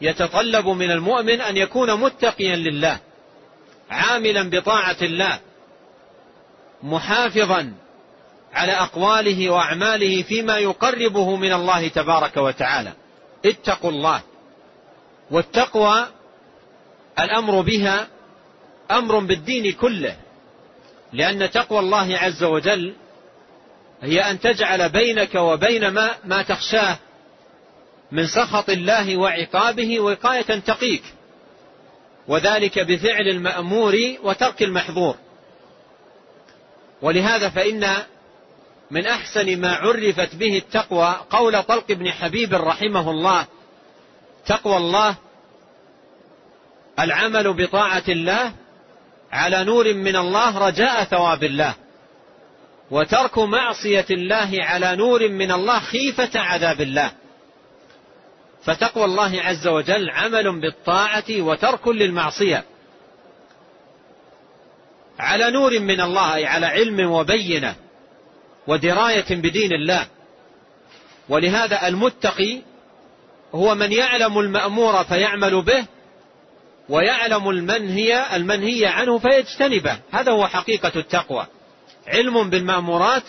يتطلب 0.00 0.68
من 0.68 0.90
المؤمن 0.90 1.40
أن 1.40 1.56
يكون 1.56 2.00
متقيا 2.00 2.56
لله 2.56 2.98
عاملا 3.90 4.50
بطاعة 4.50 4.96
الله 5.02 5.38
محافظا 6.82 7.72
على 8.52 8.72
أقواله 8.72 9.50
وأعماله 9.50 10.22
فيما 10.22 10.58
يقربه 10.58 11.36
من 11.36 11.52
الله 11.52 11.88
تبارك 11.88 12.36
وتعالى. 12.36 12.92
اتقوا 13.50 13.90
الله. 13.90 14.22
والتقوى 15.30 16.06
الأمر 17.18 17.60
بها 17.60 18.08
أمر 18.90 19.18
بالدين 19.18 19.72
كله. 19.72 20.16
لأن 21.12 21.50
تقوى 21.50 21.78
الله 21.78 22.18
عز 22.18 22.44
وجل 22.44 22.94
هي 24.02 24.20
أن 24.30 24.40
تجعل 24.40 24.88
بينك 24.88 25.34
وبين 25.34 25.88
ما, 25.88 26.10
ما 26.24 26.42
تخشاه 26.42 26.98
من 28.12 28.26
سخط 28.26 28.70
الله 28.70 29.16
وعقابه 29.16 30.00
وقاية 30.00 30.58
تقيك. 30.58 31.02
وذلك 32.28 32.78
بفعل 32.78 33.28
المأمور 33.28 33.96
وترك 34.22 34.62
المحظور. 34.62 35.16
ولهذا 37.02 37.48
فإن 37.48 37.96
من 38.90 39.06
أحسن 39.06 39.60
ما 39.60 39.74
عرفت 39.74 40.34
به 40.34 40.56
التقوى 40.56 41.16
قول 41.30 41.62
طلق 41.62 41.92
بن 41.92 42.10
حبيب 42.10 42.54
رحمه 42.54 43.10
الله. 43.10 43.46
تقوى 44.46 44.76
الله 44.76 45.16
العمل 46.98 47.52
بطاعة 47.52 48.02
الله 48.08 48.52
على 49.32 49.64
نور 49.64 49.94
من 49.94 50.16
الله 50.16 50.58
رجاء 50.58 51.04
ثواب 51.04 51.44
الله. 51.44 51.74
وترك 52.90 53.38
معصية 53.38 54.06
الله 54.10 54.50
على 54.52 54.96
نور 54.96 55.28
من 55.28 55.52
الله 55.52 55.80
خيفة 55.80 56.40
عذاب 56.40 56.80
الله. 56.80 57.10
فتقوى 58.64 59.04
الله 59.04 59.42
عز 59.42 59.66
وجل 59.66 60.10
عمل 60.10 60.60
بالطاعة 60.60 61.24
وترك 61.30 61.88
للمعصية. 61.88 62.64
على 65.18 65.50
نور 65.50 65.78
من 65.78 66.00
الله 66.00 66.34
أي 66.34 66.46
على 66.46 66.66
علم 66.66 67.10
وبينة. 67.10 67.85
ودراية 68.68 69.26
بدين 69.30 69.72
الله. 69.72 70.06
ولهذا 71.28 71.88
المتقي 71.88 72.60
هو 73.54 73.74
من 73.74 73.92
يعلم 73.92 74.38
المأمور 74.38 75.04
فيعمل 75.04 75.62
به 75.62 75.86
ويعلم 76.88 77.50
المنهي 77.50 78.36
المنهي 78.36 78.86
عنه 78.86 79.18
فيجتنبه. 79.18 79.98
هذا 80.12 80.32
هو 80.32 80.46
حقيقة 80.46 80.92
التقوى. 80.96 81.46
علم 82.06 82.50
بالمأمورات 82.50 83.22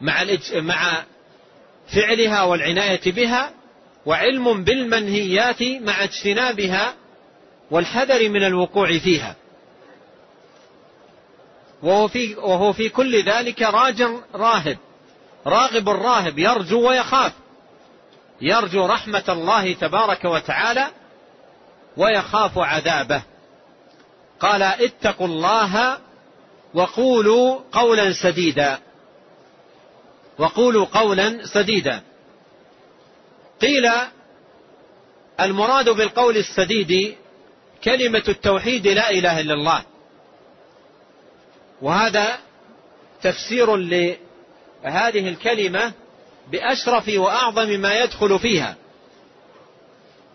مع 0.00 0.24
مع 0.54 1.04
فعلها 1.94 2.42
والعناية 2.42 3.12
بها 3.12 3.50
وعلم 4.06 4.64
بالمنهيات 4.64 5.62
مع 5.62 6.04
اجتنابها 6.04 6.94
والحذر 7.70 8.28
من 8.28 8.44
الوقوع 8.44 8.98
فيها. 8.98 9.36
وهو 11.86 12.08
في, 12.08 12.34
وهو 12.34 12.72
في 12.72 12.88
كل 12.88 13.22
ذلك 13.22 13.62
راج 13.62 14.02
راهب. 14.34 14.78
راغب 15.46 15.88
راهب 15.88 16.38
يرجو 16.38 16.88
ويخاف. 16.88 17.32
يرجو 18.40 18.86
رحمة 18.86 19.24
الله 19.28 19.72
تبارك 19.72 20.24
وتعالى 20.24 20.86
ويخاف 21.96 22.58
عذابه. 22.58 23.22
قال 24.40 24.62
اتقوا 24.62 25.26
الله 25.26 25.98
وقولوا 26.74 27.58
قولا 27.72 28.12
سديدا. 28.12 28.78
وقولوا 30.38 30.86
قولا 30.86 31.46
سديدا. 31.46 32.02
قيل 33.60 33.90
المراد 35.40 35.88
بالقول 35.88 36.36
السديد 36.36 37.16
كلمة 37.84 38.24
التوحيد 38.28 38.86
لا 38.86 39.10
إله 39.10 39.40
إلا 39.40 39.54
الله. 39.54 39.82
وهذا 41.82 42.38
تفسير 43.22 43.76
لهذه 43.76 45.28
الكلمة 45.28 45.92
بأشرف 46.52 47.08
وأعظم 47.08 47.68
ما 47.68 47.94
يدخل 47.94 48.38
فيها. 48.38 48.76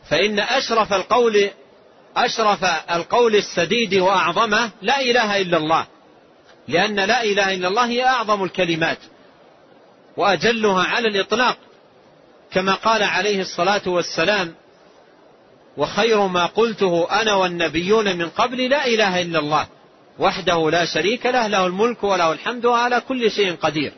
فإن 0.09 0.39
أشرف 0.39 0.93
القول 0.93 1.49
أشرف 2.15 2.63
القول 2.91 3.35
السديد 3.35 3.95
وأعظمه 3.95 4.71
لا 4.81 5.01
إله 5.01 5.41
إلا 5.41 5.57
الله 5.57 5.87
لأن 6.67 6.95
لا 6.95 7.23
إله 7.23 7.53
إلا 7.53 7.67
الله 7.67 7.85
هي 7.85 8.05
أعظم 8.05 8.43
الكلمات 8.43 8.97
وأجلها 10.17 10.83
على 10.83 11.07
الإطلاق 11.07 11.57
كما 12.51 12.73
قال 12.73 13.03
عليه 13.03 13.41
الصلاة 13.41 13.81
والسلام 13.85 14.55
وخير 15.77 16.27
ما 16.27 16.45
قلته 16.45 17.21
أنا 17.21 17.33
والنبيون 17.33 18.17
من 18.17 18.29
قبل 18.29 18.69
لا 18.69 18.85
إله 18.87 19.21
إلا 19.21 19.39
الله. 19.39 19.67
وحده 20.19 20.69
لا 20.69 20.85
شريك 20.85 21.25
له 21.25 21.47
له 21.47 21.65
الملك 21.65 22.03
وله 22.03 22.31
الحمد 22.31 22.65
وعلى 22.65 23.01
كل 23.01 23.31
شيء 23.31 23.55
قدير. 23.55 23.93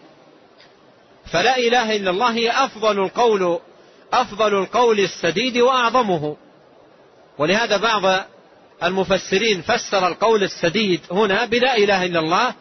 فلا 1.32 1.58
إله 1.58 1.96
إلا 1.96 2.10
الله 2.10 2.32
هي 2.34 2.52
أفضل 2.52 3.00
القول 3.00 3.60
أفضل 4.14 4.54
القول 4.56 5.00
السديد 5.00 5.58
وأعظمه. 5.58 6.38
ولهذا 7.38 7.78
بعض 7.78 8.26
المفسرين 8.84 9.62
فسر 9.62 10.08
القول 10.08 10.44
السديد 10.44 11.02
هنا 11.12 11.46
بلا 11.46 11.78
إله 11.78 12.06
إلا 12.06 12.20
الله 12.20 12.54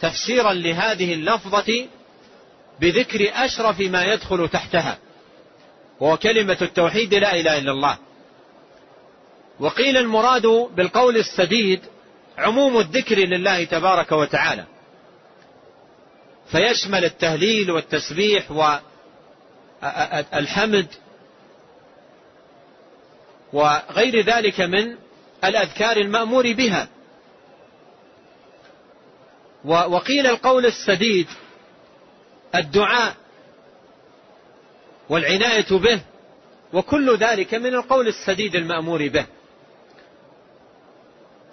تفسيرا 0.00 0.52
لهذه 0.52 1.14
اللفظة 1.14 1.86
بذكر 2.80 3.30
أشرف 3.34 3.80
ما 3.80 4.04
يدخل 4.04 4.48
تحتها 4.48 4.98
وهو 6.00 6.16
كلمة 6.16 6.58
التوحيد 6.62 7.14
لا 7.14 7.34
إله 7.34 7.58
إلا 7.58 7.72
الله. 7.72 7.98
وقيل 9.60 9.96
المراد 9.96 10.46
بالقول 10.46 11.16
السديد 11.16 11.80
عموم 12.42 12.78
الذكر 12.78 13.18
لله 13.18 13.64
تبارك 13.64 14.12
وتعالى. 14.12 14.64
فيشمل 16.50 17.04
التهليل 17.04 17.70
والتسبيح 17.70 18.50
والحمد 20.32 20.86
وغير 23.52 24.24
ذلك 24.24 24.60
من 24.60 24.96
الأذكار 25.44 25.96
المأمور 25.96 26.52
بها. 26.52 26.88
وقيل 29.64 30.26
القول 30.26 30.66
السديد 30.66 31.26
الدعاء 32.54 33.16
والعناية 35.08 35.66
به 35.70 36.00
وكل 36.72 37.16
ذلك 37.16 37.54
من 37.54 37.74
القول 37.74 38.08
السديد 38.08 38.56
المأمور 38.56 39.08
به. 39.08 39.26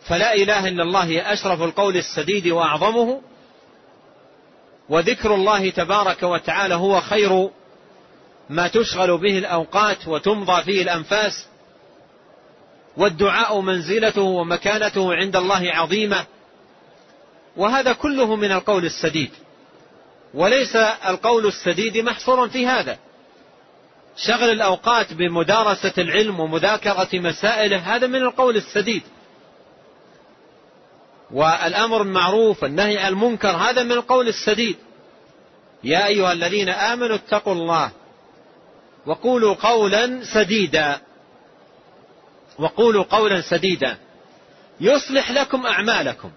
فلا 0.10 0.34
إله 0.34 0.68
إلا 0.68 0.84
الله 0.84 1.04
هي 1.04 1.34
أشرف 1.34 1.62
القول 1.62 1.98
السديد 1.98 2.48
وأعظمه 2.48 3.22
وذكر 4.90 5.36
الله 5.36 5.70
تبارك 5.70 6.24
وتعالى 6.24 6.76
هو 6.76 7.02
خير 7.02 7.50
ما 8.50 8.68
تشغل 8.68 9.18
به 9.18 9.38
الأوقات 9.38 10.08
وتمضى 10.08 10.64
فيه 10.64 10.82
الأنفاس 10.82 11.48
والدعاء 12.98 13.62
منزلته 13.62 14.22
ومكانته 14.22 15.16
عند 15.16 15.36
الله 15.36 15.72
عظيمة 15.74 16.26
وهذا 17.58 17.94
كله 17.94 18.36
من 18.36 18.52
القول 18.52 18.86
السديد. 18.86 19.32
وليس 20.34 20.76
القول 21.08 21.46
السديد 21.46 21.98
محصورا 21.98 22.48
في 22.48 22.68
هذا. 22.68 22.98
شغل 24.18 24.50
الأوقات 24.50 25.14
بمدارسة 25.14 25.94
العلم 25.98 26.40
ومذاكرة 26.40 27.10
مسائله 27.14 27.78
هذا 27.78 28.08
من 28.08 28.22
القول 28.22 28.56
السديد. 28.56 29.04
والأمر 31.32 32.02
المعروف 32.02 32.64
والنهي 32.64 32.98
عن 32.98 33.12
المنكر 33.12 33.50
هذا 33.50 33.84
من 33.84 33.92
القول 33.92 34.28
السديد. 34.28 34.78
يا 35.84 36.08
أيها 36.08 36.32
الذين 36.32 36.70
آمنوا 36.70 37.16
اتقوا 37.16 37.54
الله 37.54 37.92
وقولوا 39.06 39.54
قولا 39.54 40.24
سديدا. 40.34 41.02
وقولوا 42.60 43.04
قولا 43.04 43.42
سديدا. 43.42 43.98
يصلح 44.82 45.32
لكم 45.32 45.66
أعمالكم. 45.66 46.32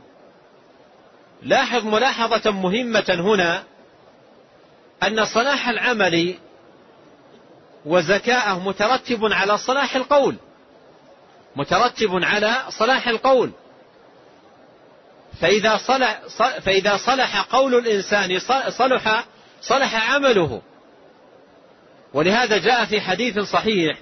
لاحظ 1.42 1.86
ملاحظة 1.86 2.50
مهمة 2.50 3.04
هنا 3.08 3.64
أن 5.02 5.24
صلاح 5.24 5.68
العمل 5.68 6.34
وزكاءه 7.86 8.58
مترتب 8.58 9.32
على 9.32 9.58
صلاح 9.58 9.96
القول. 9.96 10.36
مترتب 11.56 12.24
على 12.24 12.64
صلاح 12.68 13.08
القول. 13.08 13.52
فإذا 15.42 15.76
صلح, 15.76 16.20
فإذا 16.64 16.96
صلح 16.96 17.40
قول 17.40 17.74
الإنسان 17.74 18.38
صلح 18.70 19.24
صلح 19.60 20.12
عمله. 20.14 20.62
ولهذا 22.14 22.58
جاء 22.58 22.84
في 22.84 23.00
حديث 23.00 23.38
صحيح 23.38 23.98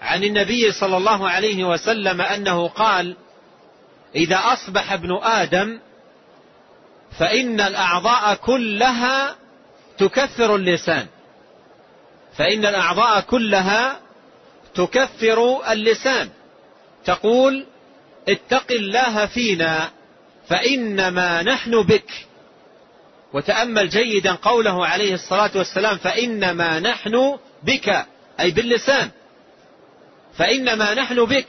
عن 0.00 0.24
النبي 0.24 0.72
صلى 0.72 0.96
الله 0.96 1.28
عليه 1.28 1.64
وسلم 1.64 2.20
أنه 2.20 2.68
قال 2.68 3.16
إذا 4.14 4.36
أصبح 4.36 4.92
ابن 4.92 5.18
آدم 5.22 5.80
فإن 7.18 7.60
الأعضاء 7.60 8.34
كلها 8.34 9.36
تكفر 9.98 10.54
اللسان. 10.54 11.06
فإن 12.36 12.66
الأعضاء 12.66 13.20
كلها 13.20 14.00
تكفر 14.74 15.72
اللسان. 15.72 16.28
تقول 17.04 17.66
اتق 18.28 18.72
الله 18.72 19.26
فينا 19.26 19.90
فإنما 20.48 21.42
نحن 21.42 21.82
بك. 21.82 22.10
وتأمل 23.32 23.88
جيدا 23.88 24.32
قوله 24.32 24.86
عليه 24.86 25.14
الصلاة 25.14 25.50
والسلام 25.54 25.96
فإنما 25.96 26.80
نحن 26.80 27.38
بك 27.62 28.06
أي 28.40 28.50
باللسان. 28.50 29.10
فإنما 30.34 30.94
نحن 30.94 31.24
بك 31.24 31.46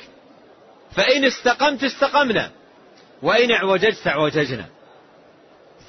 فإن 0.96 1.26
استقمت 1.26 1.84
استقمنا 1.84 2.52
وإن 3.22 3.52
اعوججت 3.52 4.08
اعوججنا. 4.08 4.66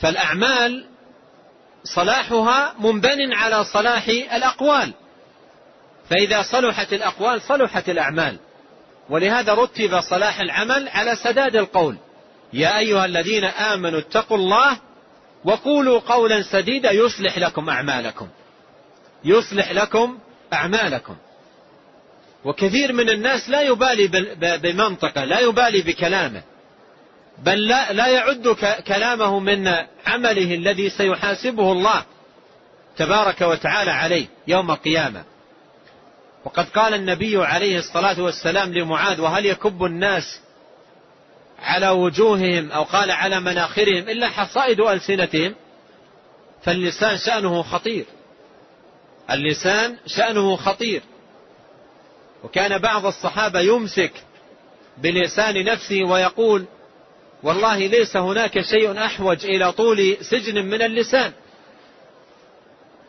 فالأعمال 0.01 0.87
صلاحها 1.85 2.75
منبن 2.79 3.33
على 3.33 3.65
صلاح 3.65 4.09
الأقوال. 4.09 4.93
فإذا 6.11 6.43
صلحت 6.43 6.93
الأقوال 6.93 7.43
صلحت 7.43 7.89
الأعمال. 7.89 8.39
ولهذا 9.13 9.55
رتب 9.55 10.01
صلاح 10.01 10.41
العمل 10.41 10.89
على 10.89 11.17
سداد 11.17 11.57
القول. 11.57 11.97
يا 12.53 12.79
أيها 12.79 13.05
الذين 13.05 13.45
آمنوا 13.45 13.99
اتقوا 13.99 14.37
الله 14.37 14.79
وقولوا 15.45 16.01
قولا 16.01 16.43
سديدا 16.43 16.93
يصلح 16.93 17.39
لكم 17.39 17.69
أعمالكم. 17.71 18.29
يصلح 19.25 19.73
لكم 19.73 20.19
أعمالكم. 20.53 21.17
وكثير 22.45 22.93
من 22.93 23.11
الناس 23.11 23.49
لا 23.49 23.63
يبالي 23.63 24.09
بمنطقه 24.59 25.25
لا 25.25 25.41
يبالي 25.41 25.83
بكلامه. 25.83 26.43
بل 27.39 27.69
لا, 27.69 27.93
لا 27.93 28.07
يعد 28.07 28.49
كلامه 28.87 29.39
من 29.39 29.69
عمله 30.07 30.55
الذي 30.55 30.91
سيحاسبه 30.91 31.73
الله 31.73 32.05
تبارك 32.97 33.41
وتعالى 33.41 33.91
عليه 33.91 34.27
يوم 34.47 34.71
القيامة. 34.71 35.25
وقد 36.45 36.69
قال 36.69 36.95
النبي 36.95 37.45
عليه 37.45 37.79
الصلاة 37.79 38.21
والسلام 38.23 38.73
لمعاذ 38.73 39.21
وهل 39.21 39.47
يكب 39.47 39.85
الناس 39.85 40.41
على 41.59 41.89
وجوههم 41.89 42.73
أو 42.73 42.83
قال 42.83 43.11
على 43.11 43.41
مناخرهم 43.41 44.09
إلا 44.09 44.29
حصائد 44.29 44.81
ألسنتهم؟ 44.81 45.55
فاللسان 46.63 47.17
شأنه 47.17 47.63
خطير. 47.63 48.05
اللسان 49.31 49.97
شأنه 50.07 50.57
خطير. 50.57 51.03
وكان 52.45 52.79
بعض 52.79 53.07
الصحابة 53.07 53.61
يمسك 53.61 54.13
بلسان 54.99 55.65
نفسه 55.65 56.05
ويقول 56.05 56.65
والله 57.43 57.79
ليس 57.79 58.17
هناك 58.17 58.61
شيء 58.61 58.99
أحوج 59.05 59.47
إلى 59.47 59.73
طول 59.73 60.17
سجن 60.21 60.65
من 60.65 60.83
اللسان. 60.83 61.33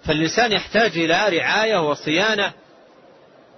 فاللسان 0.05 0.51
يحتاج 0.51 0.97
إلى 0.97 1.37
رعاية 1.37 1.89
وصيانة. 1.89 2.53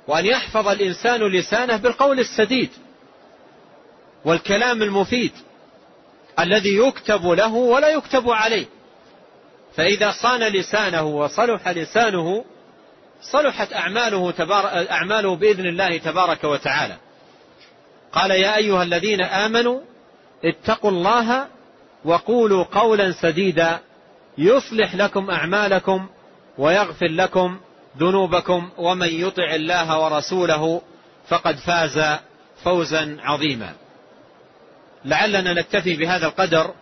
وأن 0.08 0.26
يحفظ 0.26 0.68
الإنسان 0.68 1.22
لسانه 1.24 1.78
بالقول 1.78 2.20
السديد 2.20 2.70
والكلام 4.26 4.82
المفيد 4.82 5.32
الذي 6.40 6.78
يكتب 6.78 7.26
له 7.28 7.54
ولا 7.54 7.90
يكتب 7.90 8.30
عليه. 8.30 8.66
فإذا 9.76 10.12
صان 10.12 10.40
لسانه 10.40 11.04
وصلح 11.04 11.70
لسانه 11.70 12.46
صلحت 13.22 13.74
أعماله 13.74 14.32
تبار... 14.32 14.66
أعماله 14.92 15.36
بإذن 15.36 15.66
الله 15.66 15.98
تبارك 15.98 16.44
وتعالى. 16.44 16.98
قال 18.12 18.32
يا 18.32 18.56
أيها 18.56 18.84
الذين 18.84 19.22
آمنوا 19.22 19.82
اتقوا 20.46 20.92
الله 20.92 21.48
وقولوا 22.06 22.64
قولا 22.64 23.12
سديدا 23.12 23.80
يصلح 24.38 24.96
لكم 24.96 25.30
أعمالكم 25.30 26.08
ويغفر 26.58 27.08
لكم 27.08 27.60
ذنوبكم 28.00 28.70
ومن 28.78 29.08
يطع 29.08 29.56
الله 29.56 30.00
ورسوله 30.00 30.82
فقد 31.28 31.56
فاز 31.56 32.20
فوزا 32.64 33.18
عظيما. 33.24 33.74
لعلنا 35.06 35.54
نكتفي 35.54 35.96
بهذا 35.96 36.26
القدر. 36.26 36.74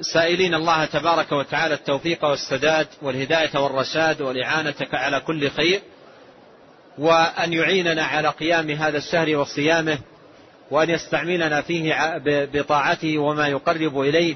سائلين 0.00 0.54
الله 0.54 0.84
تبارك 0.84 1.32
وتعالى 1.32 1.74
التوفيق 1.74 2.24
والسداد 2.24 2.86
والهداية 3.02 3.58
والرشاد 3.58 4.22
والاعانتك 4.22 4.94
على 4.94 5.20
كل 5.20 5.50
خير 5.50 5.80
وأن 6.98 7.52
يعيننا 7.52 8.04
على 8.04 8.28
قيام 8.28 8.70
هذا 8.70 8.98
الشهر 8.98 9.36
وصيامه 9.36 9.98
وأن 10.70 10.90
يستعملنا 10.90 11.60
فيه 11.60 11.94
بطاعته 12.54 13.18
وما 13.18 13.48
يقرب 13.48 14.00
إليه. 14.00 14.34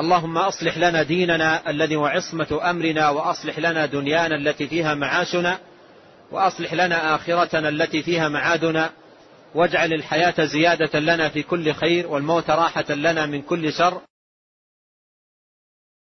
اللهم 0.00 0.38
أصلح 0.38 0.78
لنا 0.78 1.02
ديننا 1.02 1.70
الذي 1.70 1.96
وعصمة 1.96 2.70
أمرنا 2.70 3.10
وأصلح 3.10 3.58
لنا 3.58 3.86
دنيانا 3.86 4.36
التي 4.36 4.66
فيها 4.66 4.94
معاشنا 4.94 5.58
وأصلح 6.30 6.74
لنا 6.74 7.14
آخرتنا 7.14 7.68
التي 7.68 8.02
فيها 8.02 8.28
معادنا. 8.28 8.90
واجعل 9.54 9.92
الحياة 9.92 10.44
زيادة 10.44 11.00
لنا 11.00 11.28
في 11.28 11.42
كل 11.42 11.72
خير 11.74 12.06
والموت 12.06 12.50
راحة 12.50 12.92
لنا 12.92 13.26
من 13.26 13.42
كل 13.42 13.72
شر. 13.72 14.00